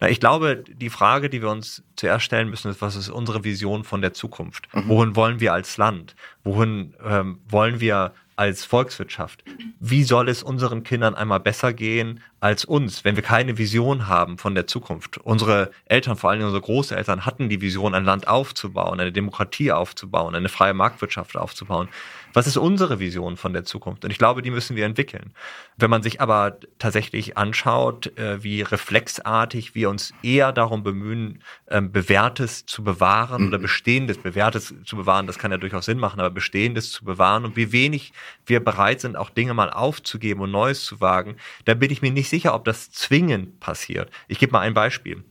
[0.00, 3.44] Na, ich glaube, die Frage, die wir uns zuerst stellen müssen, ist, was ist unsere
[3.44, 4.66] Vision von der Zukunft?
[4.74, 4.88] Mhm.
[4.88, 6.16] Wohin wollen wir als Land?
[6.42, 9.44] Wohin ähm, wollen wir als Volkswirtschaft?
[9.78, 14.38] Wie soll es unseren Kindern einmal besser gehen als uns, wenn wir keine Vision haben
[14.38, 15.18] von der Zukunft?
[15.18, 20.34] Unsere Eltern, vor allem unsere Großeltern, hatten die Vision, ein Land aufzubauen, eine Demokratie aufzubauen,
[20.34, 21.88] eine freie Marktwirtschaft aufzubauen.
[22.32, 24.04] Was ist unsere Vision von der Zukunft?
[24.04, 25.32] Und ich glaube, die müssen wir entwickeln.
[25.76, 31.90] Wenn man sich aber tatsächlich anschaut, äh, wie reflexartig wir uns eher darum bemühen, ähm,
[31.90, 33.48] Bewährtes zu bewahren mhm.
[33.48, 37.44] oder Bestehendes, Bewährtes zu bewahren, das kann ja durchaus Sinn machen, aber Bestehendes zu bewahren
[37.44, 38.12] und wie wenig
[38.46, 42.12] wir bereit sind, auch Dinge mal aufzugeben und Neues zu wagen, da bin ich mir
[42.12, 44.10] nicht sicher, ob das zwingend passiert.
[44.28, 45.24] Ich gebe mal ein Beispiel.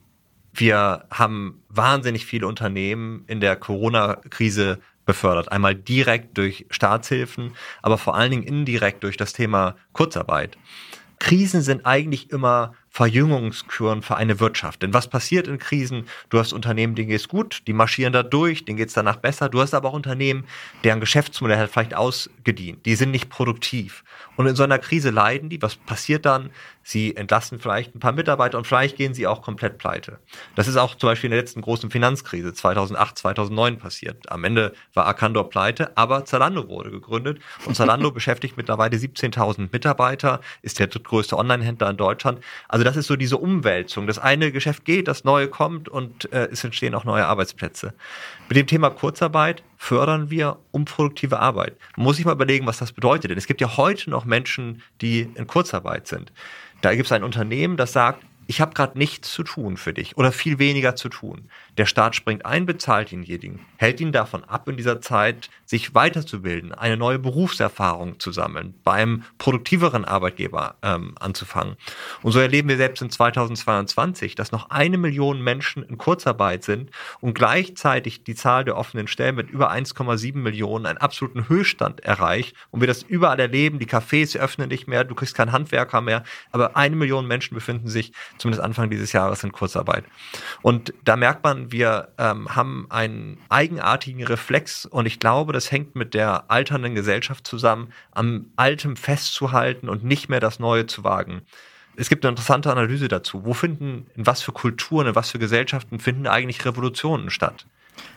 [0.53, 5.51] Wir haben wahnsinnig viele Unternehmen in der Corona-Krise befördert.
[5.51, 10.57] Einmal direkt durch Staatshilfen, aber vor allen Dingen indirekt durch das Thema Kurzarbeit.
[11.19, 14.83] Krisen sind eigentlich immer Verjüngungsküren für eine Wirtschaft.
[14.83, 16.03] Denn was passiert in Krisen?
[16.27, 19.47] Du hast Unternehmen, denen geht's gut, die marschieren da durch, denen geht's danach besser.
[19.47, 20.43] Du hast aber auch Unternehmen,
[20.83, 22.85] deren Geschäftsmodell hat vielleicht ausgedient.
[22.85, 24.03] Die sind nicht produktiv.
[24.35, 25.61] Und in so einer Krise leiden die.
[25.61, 26.49] Was passiert dann?
[26.83, 30.17] Sie entlassen vielleicht ein paar Mitarbeiter und vielleicht gehen sie auch komplett pleite.
[30.55, 34.31] Das ist auch zum Beispiel in der letzten großen Finanzkrise 2008, 2009 passiert.
[34.31, 40.41] Am Ende war Arcandor pleite, aber Zalando wurde gegründet und Zalando beschäftigt mittlerweile 17.000 Mitarbeiter,
[40.63, 42.39] ist der drittgrößte Online-Händler in Deutschland.
[42.67, 44.07] Also das ist so diese Umwälzung.
[44.07, 47.93] Das eine Geschäft geht, das neue kommt und äh, es entstehen auch neue Arbeitsplätze.
[48.47, 51.77] Mit dem Thema Kurzarbeit fördern wir unproduktive Arbeit.
[51.95, 53.29] Man muss sich mal überlegen, was das bedeutet.
[53.29, 56.31] Denn es gibt ja heute noch Menschen, die in Kurzarbeit sind.
[56.81, 60.17] Da gibt es ein Unternehmen, das sagt, ich habe gerade nichts zu tun für dich
[60.17, 61.51] oder viel weniger zu tun.
[61.77, 66.73] Der Staat springt ein, bezahlt denjenigen, hält ihn davon ab, in dieser Zeit sich weiterzubilden,
[66.73, 71.75] eine neue Berufserfahrung zu sammeln, bei einem produktiveren Arbeitgeber ähm, anzufangen.
[72.23, 76.89] Und so erleben wir selbst in 2022, dass noch eine Million Menschen in Kurzarbeit sind
[77.21, 82.55] und gleichzeitig die Zahl der offenen Stellen mit über 1,7 Millionen einen absoluten Höchststand erreicht
[82.71, 83.77] und wir das überall erleben.
[83.77, 87.89] Die Cafés öffnen nicht mehr, du kriegst keinen Handwerker mehr, aber eine Million Menschen befinden
[87.89, 90.05] sich zumindest Anfang dieses Jahres in Kurzarbeit.
[90.61, 95.95] Und da merkt man, wir ähm, haben einen eigenartigen Reflex und ich glaube, das hängt
[95.95, 101.41] mit der alternden Gesellschaft zusammen, am Altem festzuhalten und nicht mehr das Neue zu wagen.
[101.95, 103.45] Es gibt eine interessante Analyse dazu.
[103.45, 107.65] Wo finden, in was für Kulturen, in was für Gesellschaften finden eigentlich Revolutionen statt?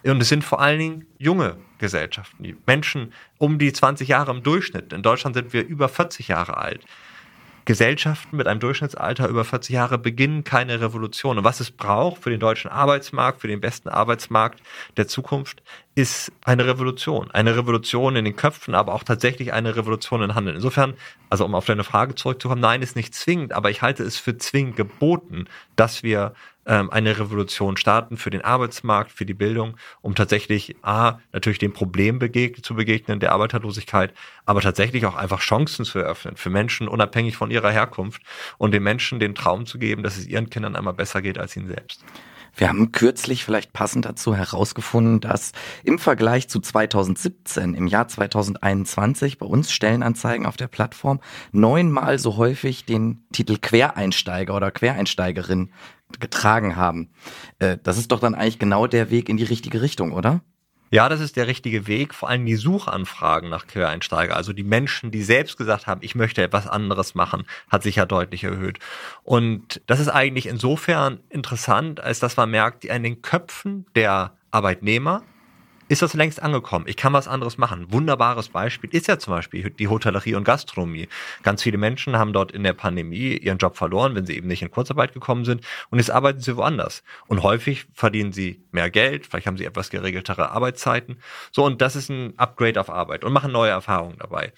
[0.05, 4.43] Und es sind vor allen Dingen junge Gesellschaften, die Menschen um die 20 Jahre im
[4.45, 4.93] Durchschnitt.
[4.93, 6.85] In Deutschland sind wir über 40 Jahre alt.
[7.65, 11.39] Gesellschaften mit einem Durchschnittsalter über 40 Jahre beginnen keine Revolution.
[11.39, 14.61] Und was es braucht für den deutschen Arbeitsmarkt, für den besten Arbeitsmarkt
[14.97, 15.63] der Zukunft,
[15.95, 17.31] ist eine Revolution.
[17.33, 20.57] Eine Revolution in den Köpfen, aber auch tatsächlich eine Revolution in Handeln.
[20.57, 20.95] Insofern,
[21.29, 24.39] also um auf deine Frage zurückzukommen, nein, ist nicht zwingend, aber ich halte es für
[24.39, 26.33] zwingend geboten, dass wir
[26.65, 31.75] ähm, eine Revolution starten für den Arbeitsmarkt, für die Bildung, um tatsächlich A, natürlich dem
[31.75, 34.15] Problem begeg zu begegnen, der Arbeiterlosigkeit,
[34.47, 38.23] aber tatsächlich auch einfach Chancen zu eröffnen für Menschen unabhängig von ihrer Herkunft
[38.57, 41.55] und den Menschen den Traum zu geben, dass es ihren Kindern einmal besser geht als
[41.55, 42.03] ihnen selbst.
[42.55, 45.53] Wir haben kürzlich vielleicht passend dazu herausgefunden, dass
[45.85, 51.21] im Vergleich zu 2017 im Jahr 2021 bei uns Stellenanzeigen auf der Plattform
[51.53, 55.71] neunmal so häufig den Titel Quereinsteiger oder Quereinsteigerin
[56.21, 57.11] getragen haben.
[57.59, 60.43] Äh, das ist doch dann eigentlich genau der Weg in die richtige Richtung, oder?
[60.93, 62.13] Ja, das ist der richtige Weg.
[62.13, 66.43] Vor allem die Suchanfragen nach Quereinsteiger, also die Menschen, die selbst gesagt haben, ich möchte
[66.43, 68.79] etwas anderes machen, hat sich ja deutlich erhöht.
[69.23, 75.23] Und das ist eigentlich insofern interessant, als dass man merkt, in den Köpfen der Arbeitnehmer
[75.93, 76.87] ist das längst angekommen.
[76.89, 77.93] Ich kann was anderes machen.
[77.93, 81.07] Wunderbares Beispiel ist ja zum Beispiel die Hotellerie und Gastronomie.
[81.43, 84.63] Ganz viele Menschen haben dort in der Pandemie ihren Job verloren, wenn sie eben nicht
[84.63, 87.03] in Kurzarbeit gekommen sind und jetzt arbeiten sie woanders.
[87.29, 91.19] Und häufig verdienen sie mehr Geld, vielleicht haben sie etwas geregeltere Arbeitszeiten.
[91.51, 94.55] So, und das ist ein Upgrade auf Arbeit und machen neue Erfahrungen dabei.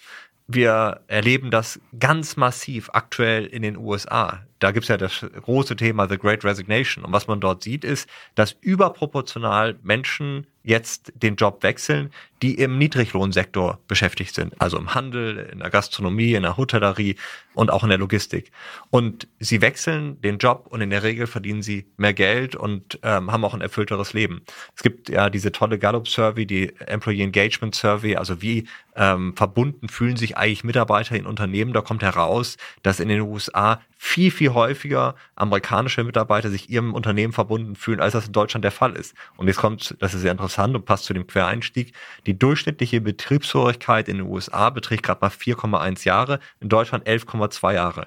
[0.47, 4.42] Wir erleben das ganz massiv aktuell in den USA.
[4.61, 7.05] Da gibt's ja das große Thema The Great Resignation.
[7.05, 12.11] Und was man dort sieht, ist, dass überproportional Menschen jetzt den Job wechseln,
[12.42, 17.16] die im Niedriglohnsektor beschäftigt sind, also im Handel, in der Gastronomie, in der Hotellerie
[17.53, 18.50] und auch in der Logistik.
[18.90, 23.31] Und sie wechseln den Job und in der Regel verdienen sie mehr Geld und ähm,
[23.31, 24.42] haben auch ein erfüllteres Leben.
[24.74, 30.16] Es gibt ja diese tolle Gallup-Survey, die Employee Engagement Survey, also wie ähm, verbunden fühlen
[30.16, 31.72] sich eigentlich Mitarbeiter in Unternehmen.
[31.72, 37.33] Da kommt heraus, dass in den USA viel, viel häufiger amerikanische Mitarbeiter sich ihrem Unternehmen
[37.33, 39.14] verbunden fühlen, als das in Deutschland der Fall ist.
[39.37, 41.94] Und jetzt kommt, das ist sehr interessant und passt zu dem Quereinstieg,
[42.26, 48.07] die durchschnittliche Betriebshörigkeit in den USA beträgt gerade mal 4,1 Jahre, in Deutschland 11,2 Jahre.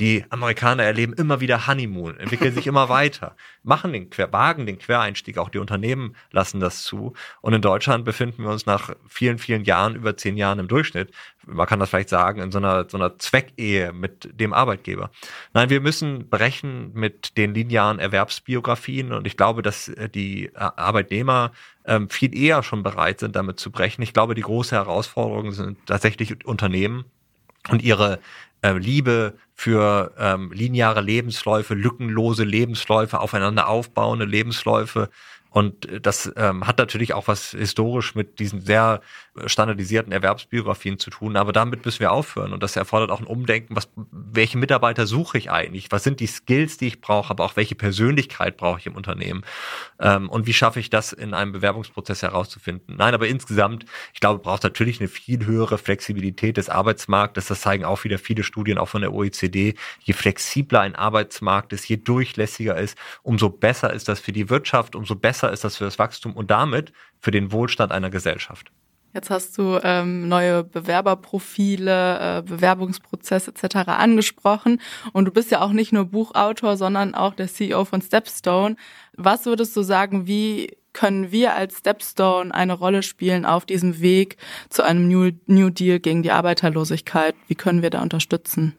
[0.00, 4.78] Die Amerikaner erleben immer wieder Honeymoon, entwickeln sich immer weiter, machen den Quer, wagen den
[4.78, 7.12] Quereinstieg, auch die Unternehmen lassen das zu.
[7.42, 11.12] Und in Deutschland befinden wir uns nach vielen, vielen Jahren, über zehn Jahren im Durchschnitt,
[11.46, 15.10] man kann das vielleicht sagen, in so einer, so einer Zweckehe mit dem Arbeitgeber.
[15.52, 20.52] Nein, wir müssen brechen mit den linearen Erwerbsbiografien und ich glaube, dass äh, die äh,
[20.54, 21.52] Arbeitnehmer
[21.84, 24.00] ähm, viel eher schon bereit sind, damit zu brechen.
[24.00, 27.04] Ich glaube, die große Herausforderung sind tatsächlich Unternehmen
[27.68, 28.20] und ihre
[28.62, 35.10] äh, Liebe für ähm, lineare Lebensläufe, lückenlose Lebensläufe, aufeinander aufbauende Lebensläufe.
[35.50, 39.00] Und äh, das ähm, hat natürlich auch was historisch mit diesen sehr
[39.46, 42.52] standardisierten Erwerbsbiografien zu tun, aber damit müssen wir aufhören.
[42.52, 45.90] Und das erfordert auch ein Umdenken, was, welche Mitarbeiter suche ich eigentlich?
[45.90, 49.42] Was sind die Skills, die ich brauche, aber auch welche Persönlichkeit brauche ich im Unternehmen?
[49.98, 52.96] Ähm, und wie schaffe ich das in einem Bewerbungsprozess herauszufinden?
[52.96, 57.46] Nein, aber insgesamt, ich glaube, braucht natürlich eine viel höhere Flexibilität des Arbeitsmarktes.
[57.46, 59.74] Das zeigen auch wieder viele Studien, auch von der OECD.
[60.00, 64.94] Je flexibler ein Arbeitsmarkt ist, je durchlässiger ist, umso besser ist das für die Wirtschaft,
[64.94, 68.72] umso besser besser ist das für das Wachstum und damit für den Wohlstand einer Gesellschaft.
[69.12, 73.88] Jetzt hast du ähm, neue Bewerberprofile, äh, Bewerbungsprozess etc.
[73.88, 74.80] angesprochen
[75.12, 78.76] und du bist ja auch nicht nur Buchautor, sondern auch der CEO von Stepstone.
[79.16, 84.36] Was würdest du sagen, wie können wir als Stepstone eine Rolle spielen auf diesem Weg
[84.68, 87.34] zu einem New, New Deal gegen die Arbeiterlosigkeit?
[87.48, 88.76] Wie können wir da unterstützen?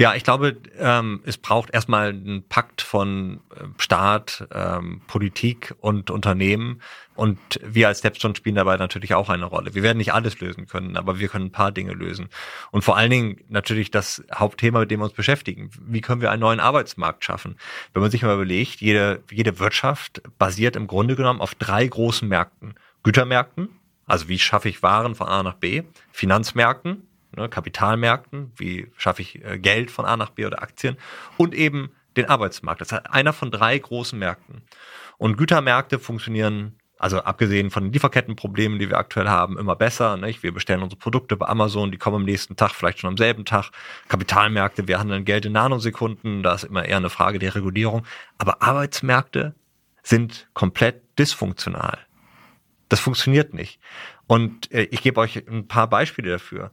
[0.00, 6.12] Ja, ich glaube, ähm, es braucht erstmal einen Pakt von äh, Staat, ähm, Politik und
[6.12, 6.80] Unternehmen.
[7.16, 9.74] Und wir als Stepstone spielen dabei natürlich auch eine Rolle.
[9.74, 12.28] Wir werden nicht alles lösen können, aber wir können ein paar Dinge lösen.
[12.70, 15.72] Und vor allen Dingen natürlich das Hauptthema, mit dem wir uns beschäftigen.
[15.80, 17.56] Wie können wir einen neuen Arbeitsmarkt schaffen?
[17.92, 22.28] Wenn man sich mal überlegt, jede, jede Wirtschaft basiert im Grunde genommen auf drei großen
[22.28, 22.74] Märkten.
[23.02, 23.68] Gütermärkten,
[24.06, 25.82] also wie schaffe ich Waren von A nach B,
[26.12, 27.07] Finanzmärkten,
[27.38, 30.96] ne, Kapitalmärkten, wie schaffe ich äh, Geld von A nach B oder Aktien
[31.36, 32.80] und eben den Arbeitsmarkt.
[32.80, 34.62] Das ist einer von drei großen Märkten.
[35.16, 40.16] Und Gütermärkte funktionieren, also abgesehen von den Lieferkettenproblemen, die wir aktuell haben, immer besser.
[40.16, 40.42] Nicht?
[40.42, 43.44] Wir bestellen unsere Produkte bei Amazon, die kommen am nächsten Tag, vielleicht schon am selben
[43.44, 43.70] Tag.
[44.08, 48.04] Kapitalmärkte, wir handeln Geld in Nanosekunden, da ist immer eher eine Frage der Regulierung.
[48.36, 49.54] Aber Arbeitsmärkte
[50.02, 51.98] sind komplett dysfunktional.
[52.88, 53.80] Das funktioniert nicht.
[54.26, 56.70] Und äh, ich gebe euch ein paar Beispiele dafür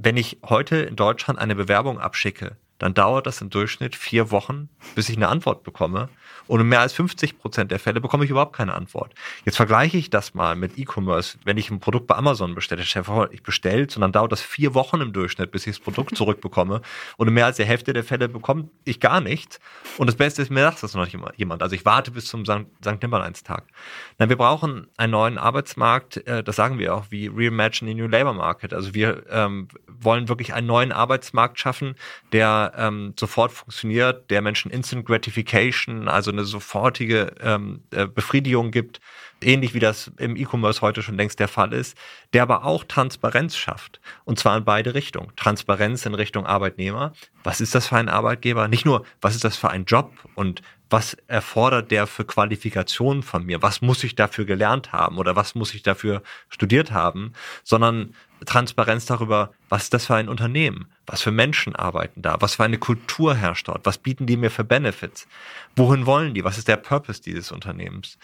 [0.00, 4.68] wenn ich heute in Deutschland eine Bewerbung abschicke, dann dauert das im Durchschnitt vier Wochen,
[4.94, 6.08] bis ich eine Antwort bekomme.
[6.46, 9.12] Und in mehr als 50 Prozent der Fälle bekomme ich überhaupt keine Antwort.
[9.44, 11.38] Jetzt vergleiche ich das mal mit E-Commerce.
[11.44, 15.12] Wenn ich ein Produkt bei Amazon bestelle, ich bestellt, sondern dauert das vier Wochen im
[15.12, 16.80] Durchschnitt, bis ich das Produkt zurückbekomme.
[17.16, 19.60] Und in mehr als der Hälfte der Fälle bekomme ich gar nichts.
[19.98, 21.62] Und das Beste ist, mir sagt das noch jemand.
[21.62, 23.02] Also ich warte bis zum St.
[23.02, 23.64] Nimmerleinstag.
[24.16, 28.34] wir brauchen einen neuen Arbeitsmarkt, äh, das sagen wir auch, wie Reimagine the New Labor
[28.34, 28.72] Market.
[28.72, 31.94] Also wir ähm, wollen wirklich einen neuen Arbeitsmarkt schaffen,
[32.32, 39.00] der ähm, sofort funktioniert, der Menschen Instant Gratification, also eine sofortige ähm, äh, Befriedigung gibt,
[39.42, 41.96] ähnlich wie das im E-Commerce heute schon längst der Fall ist,
[42.32, 44.00] der aber auch Transparenz schafft.
[44.24, 45.32] Und zwar in beide Richtungen.
[45.36, 47.12] Transparenz in Richtung Arbeitnehmer.
[47.44, 48.68] Was ist das für ein Arbeitgeber?
[48.68, 53.44] Nicht nur, was ist das für ein Job und was erfordert der für Qualifikationen von
[53.44, 53.62] mir?
[53.62, 57.32] Was muss ich dafür gelernt haben oder was muss ich dafür studiert haben?
[57.62, 58.14] Sondern
[58.46, 60.86] Transparenz darüber, was ist das für ein Unternehmen?
[61.06, 62.36] Was für Menschen arbeiten da?
[62.40, 63.84] Was für eine Kultur herrscht dort?
[63.84, 65.26] Was bieten die mir für Benefits?
[65.76, 66.44] Wohin wollen die?
[66.44, 68.18] Was ist der Purpose dieses Unternehmens?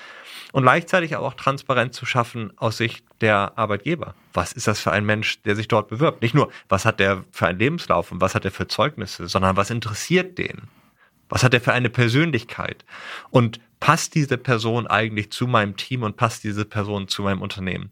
[0.53, 4.14] Und gleichzeitig auch Transparenz zu schaffen aus Sicht der Arbeitgeber.
[4.33, 6.22] Was ist das für ein Mensch, der sich dort bewirbt?
[6.22, 9.57] Nicht nur, was hat der für einen Lebenslauf und was hat er für Zeugnisse, sondern
[9.57, 10.68] was interessiert den?
[11.28, 12.84] Was hat er für eine Persönlichkeit?
[13.30, 17.90] Und passt diese Person eigentlich zu meinem Team und passt diese Person zu meinem Unternehmen?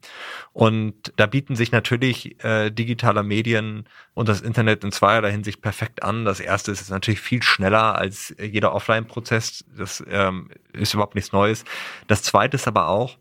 [0.52, 6.02] Und da bieten sich natürlich äh, digitale Medien und das Internet in zweierlei Hinsicht perfekt
[6.02, 6.24] an.
[6.24, 9.64] Das erste ist natürlich viel schneller als jeder Offline-Prozess.
[9.76, 11.64] Das ähm, ist überhaupt nichts Neues.
[12.06, 13.18] Das zweite ist aber auch,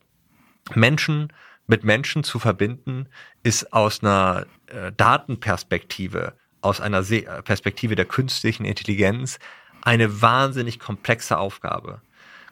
[0.74, 1.34] Menschen
[1.68, 3.08] mit Menschen zu verbinden,
[3.44, 7.02] ist aus einer äh, Datenperspektive, aus einer
[7.44, 9.40] Perspektive der künstlichen Intelligenz
[9.82, 12.02] eine wahnsinnig komplexe Aufgabe.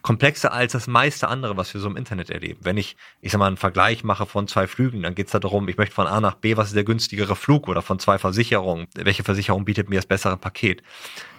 [0.02, 2.60] Komplexer als das meiste andere, was wir so im Internet erleben.
[2.62, 5.68] Wenn ich, ich sag mal, einen Vergleich mache von zwei Flügen, dann geht es darum,
[5.68, 8.86] ich möchte von A nach B, was ist der günstigere Flug oder von zwei Versicherungen,
[8.94, 10.82] welche Versicherung bietet mir das bessere Paket.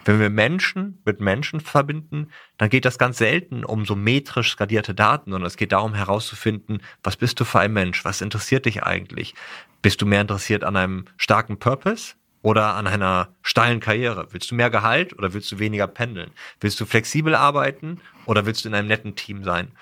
[0.04, 4.94] Wenn wir Menschen mit Menschen verbinden, dann geht das ganz selten um so metrisch skalierte
[4.94, 8.84] Daten, sondern es geht darum herauszufinden, was bist du für ein Mensch, was interessiert dich
[8.84, 9.34] eigentlich?
[9.80, 12.14] Bist du mehr interessiert an einem starken Purpose?
[12.42, 14.28] Oder an einer steilen Karriere?
[14.30, 16.30] Willst du mehr Gehalt oder willst du weniger pendeln?
[16.60, 19.72] Willst du flexibel arbeiten oder willst du in einem netten Team sein?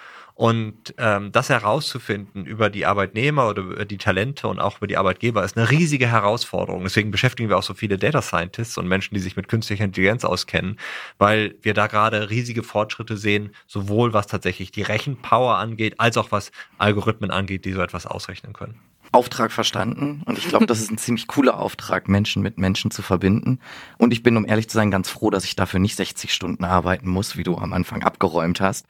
[0.41, 4.97] Und ähm, das herauszufinden über die Arbeitnehmer oder über die Talente und auch über die
[4.97, 6.83] Arbeitgeber ist eine riesige Herausforderung.
[6.83, 10.25] Deswegen beschäftigen wir auch so viele Data Scientists und Menschen, die sich mit künstlicher Intelligenz
[10.25, 10.79] auskennen,
[11.19, 16.33] weil wir da gerade riesige Fortschritte sehen, sowohl was tatsächlich die Rechenpower angeht, als auch
[16.33, 18.81] was Algorithmen angeht, die so etwas ausrechnen können.
[19.13, 23.03] Auftrag verstanden und ich glaube, das ist ein ziemlich cooler Auftrag, Menschen mit Menschen zu
[23.03, 23.59] verbinden.
[23.99, 26.65] Und ich bin, um ehrlich zu sein, ganz froh, dass ich dafür nicht 60 Stunden
[26.65, 28.87] arbeiten muss, wie du am Anfang abgeräumt hast.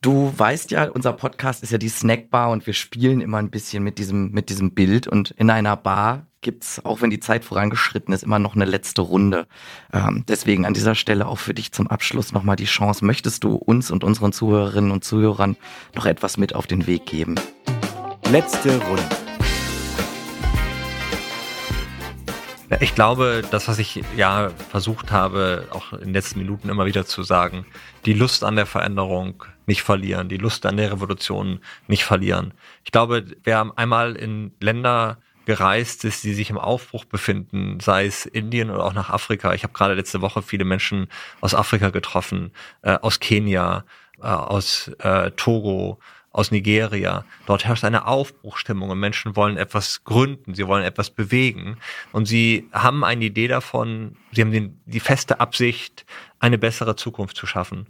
[0.00, 3.84] Du weißt ja, unser Podcast ist ja die Snackbar und wir spielen immer ein bisschen
[3.84, 8.12] mit diesem, mit diesem Bild und in einer Bar gibt's, auch wenn die Zeit vorangeschritten
[8.12, 9.46] ist, immer noch eine letzte Runde.
[9.92, 13.04] Ähm, deswegen an dieser Stelle auch für dich zum Abschluss nochmal die Chance.
[13.04, 15.56] Möchtest du uns und unseren Zuhörerinnen und Zuhörern
[15.94, 17.36] noch etwas mit auf den Weg geben?
[18.28, 19.21] Letzte Runde.
[22.80, 27.04] Ich glaube, das, was ich ja versucht habe, auch in den letzten Minuten immer wieder
[27.04, 27.66] zu sagen,
[28.06, 32.54] die Lust an der Veränderung nicht verlieren, die Lust an der Revolution nicht verlieren.
[32.84, 38.26] Ich glaube, wer einmal in Länder gereist ist, die sich im Aufbruch befinden, sei es
[38.26, 39.52] Indien oder auch nach Afrika.
[39.54, 41.08] Ich habe gerade letzte Woche viele Menschen
[41.40, 43.84] aus Afrika getroffen, äh, aus Kenia,
[44.20, 45.98] äh, aus äh, Togo,
[46.32, 47.24] aus Nigeria.
[47.46, 51.76] Dort herrscht eine Aufbruchstimmung und Menschen wollen etwas gründen, sie wollen etwas bewegen
[52.12, 56.06] und sie haben eine Idee davon, sie haben den, die feste Absicht,
[56.38, 57.88] eine bessere Zukunft zu schaffen.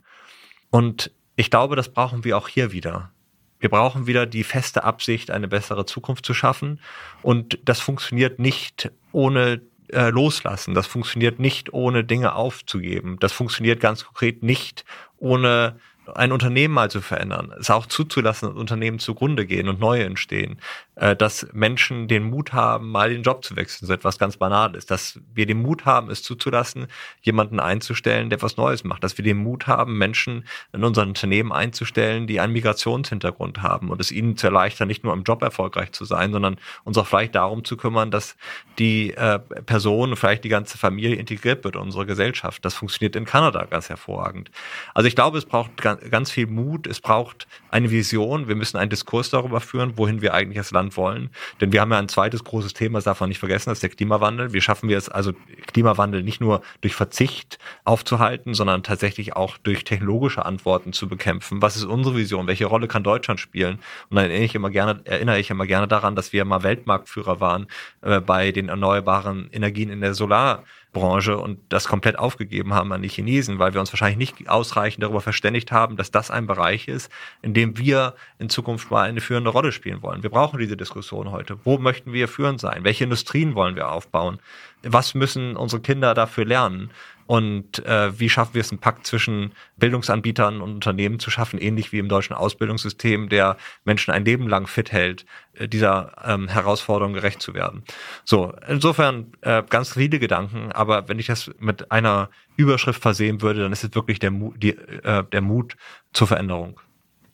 [0.71, 3.13] Und ich glaube, das brauchen wir auch hier wieder.
[3.61, 6.81] Wir brauchen wieder die feste Absicht, eine bessere Zukunft zu schaffen.
[7.23, 10.75] Und das funktioniert nicht ohne äh, loslassen.
[10.75, 13.19] Das funktioniert nicht ohne Dinge aufzugeben.
[13.21, 14.85] Das funktioniert ganz konkret nicht
[15.19, 15.79] ohne
[16.15, 20.61] ein Unternehmen mal zu verändern, es auch zuzulassen, dass Unternehmen zugrunde gehen und neue entstehen,
[20.96, 24.87] äh, dass Menschen den Mut haben, mal den Job zu wechseln, so etwas ganz Banales,
[24.87, 26.87] dass wir den Mut haben, es zuzulassen,
[27.21, 31.53] jemanden einzustellen, der was Neues macht, dass wir den Mut haben, Menschen in unseren Unternehmen
[31.53, 35.92] einzustellen, die einen Migrationshintergrund haben und es ihnen zu erleichtern, nicht nur im Job erfolgreich
[35.92, 38.37] zu sein, sondern uns auch vielleicht darum zu kümmern, dass
[38.79, 42.65] die äh, Person, vielleicht die ganze Familie integriert wird in unsere Gesellschaft.
[42.65, 44.50] Das funktioniert in Kanada ganz hervorragend.
[44.94, 48.77] Also ich glaube, es braucht ganz ganz viel Mut, es braucht eine Vision, wir müssen
[48.77, 51.31] einen Diskurs darüber führen, wohin wir eigentlich als Land wollen.
[51.61, 53.83] Denn wir haben ja ein zweites großes Thema, das darf man nicht vergessen, das ist
[53.83, 54.53] der Klimawandel.
[54.53, 55.33] Wie schaffen wir es also,
[55.67, 61.63] Klimawandel nicht nur durch Verzicht aufzuhalten, sondern tatsächlich auch durch technologische Antworten zu bekämpfen.
[61.63, 62.47] Was ist unsere Vision?
[62.47, 63.79] Welche Rolle kann Deutschland spielen?
[64.11, 67.40] Und dann erinnere ich immer gerne, erinnere ich immer gerne daran, dass wir mal Weltmarktführer
[67.40, 67.67] waren
[68.03, 73.03] äh, bei den erneuerbaren Energien in der Solar Branche und das komplett aufgegeben haben an
[73.03, 76.88] die Chinesen, weil wir uns wahrscheinlich nicht ausreichend darüber verständigt haben, dass das ein Bereich
[76.88, 80.23] ist, in dem wir in Zukunft mal eine führende Rolle spielen wollen.
[80.23, 81.59] Wir brauchen diese Diskussion heute.
[81.65, 82.85] Wo möchten wir führend sein?
[82.85, 84.38] Welche Industrien wollen wir aufbauen?
[84.83, 86.90] Was müssen unsere Kinder dafür lernen?
[87.33, 91.91] Und äh, wie schaffen wir es, einen Pakt zwischen Bildungsanbietern und Unternehmen zu schaffen, ähnlich
[91.91, 93.57] wie im deutschen Ausbildungssystem, der
[93.87, 95.25] Menschen ein Leben lang fit hält,
[95.55, 97.85] äh, dieser ähm, Herausforderung gerecht zu werden.
[98.27, 102.29] So, insofern äh, ganz viele Gedanken, aber wenn ich das mit einer
[102.59, 105.77] Überschrift versehen würde, dann ist es wirklich der, Mu die, äh, der Mut
[106.13, 106.81] zur Veränderung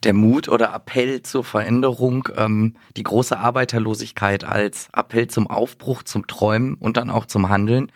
[0.05, 6.25] der Mut oder Appell zur Veränderung, ähm, die große Arbeiterlosigkeit als Appell zum Aufbruch, zum
[6.25, 7.91] Träumen und dann auch zum Handeln.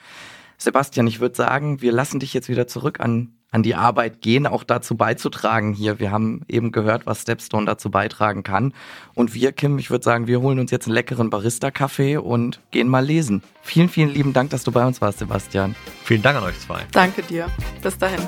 [0.64, 4.48] Sebastian, ich würde sagen, wir lassen dich jetzt wieder zurück an, an die Arbeit gehen,
[4.48, 6.00] auch dazu beizutragen hier.
[6.00, 8.74] Wir haben eben gehört, was Stepstone dazu beitragen kann.
[9.14, 12.88] Und wir, Kim, ich würde sagen, wir holen uns jetzt einen leckeren Barista-Kaffee und gehen
[12.88, 13.44] mal lesen.
[13.62, 15.76] Vielen, vielen lieben Dank, dass du bei uns warst, Sebastian.
[16.06, 16.82] Vielen Dank an euch zwei.
[16.92, 17.48] Danke dir.
[17.82, 18.20] Bis dahin.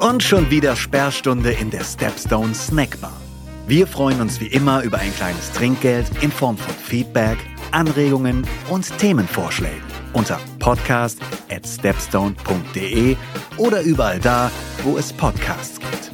[0.00, 3.20] Und schon wieder Sperrstunde in der Stepstone Snackbar.
[3.66, 7.38] Wir freuen uns wie immer über ein kleines Trinkgeld in Form von Feedback
[7.70, 13.16] Anregungen und Themenvorschlägen unter podcast at stepstone.de
[13.56, 14.50] oder überall da,
[14.82, 16.10] wo es Podcasts gibt.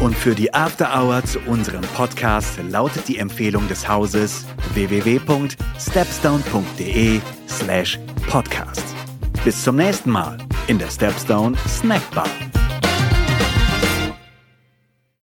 [0.00, 4.44] Und für die After Hour zu unserem Podcast lautet die Empfehlung des Hauses
[4.74, 7.98] www.stepstone.de slash
[8.28, 8.84] podcast.
[9.44, 12.28] Bis zum nächsten Mal in der Stepstone Snackbar.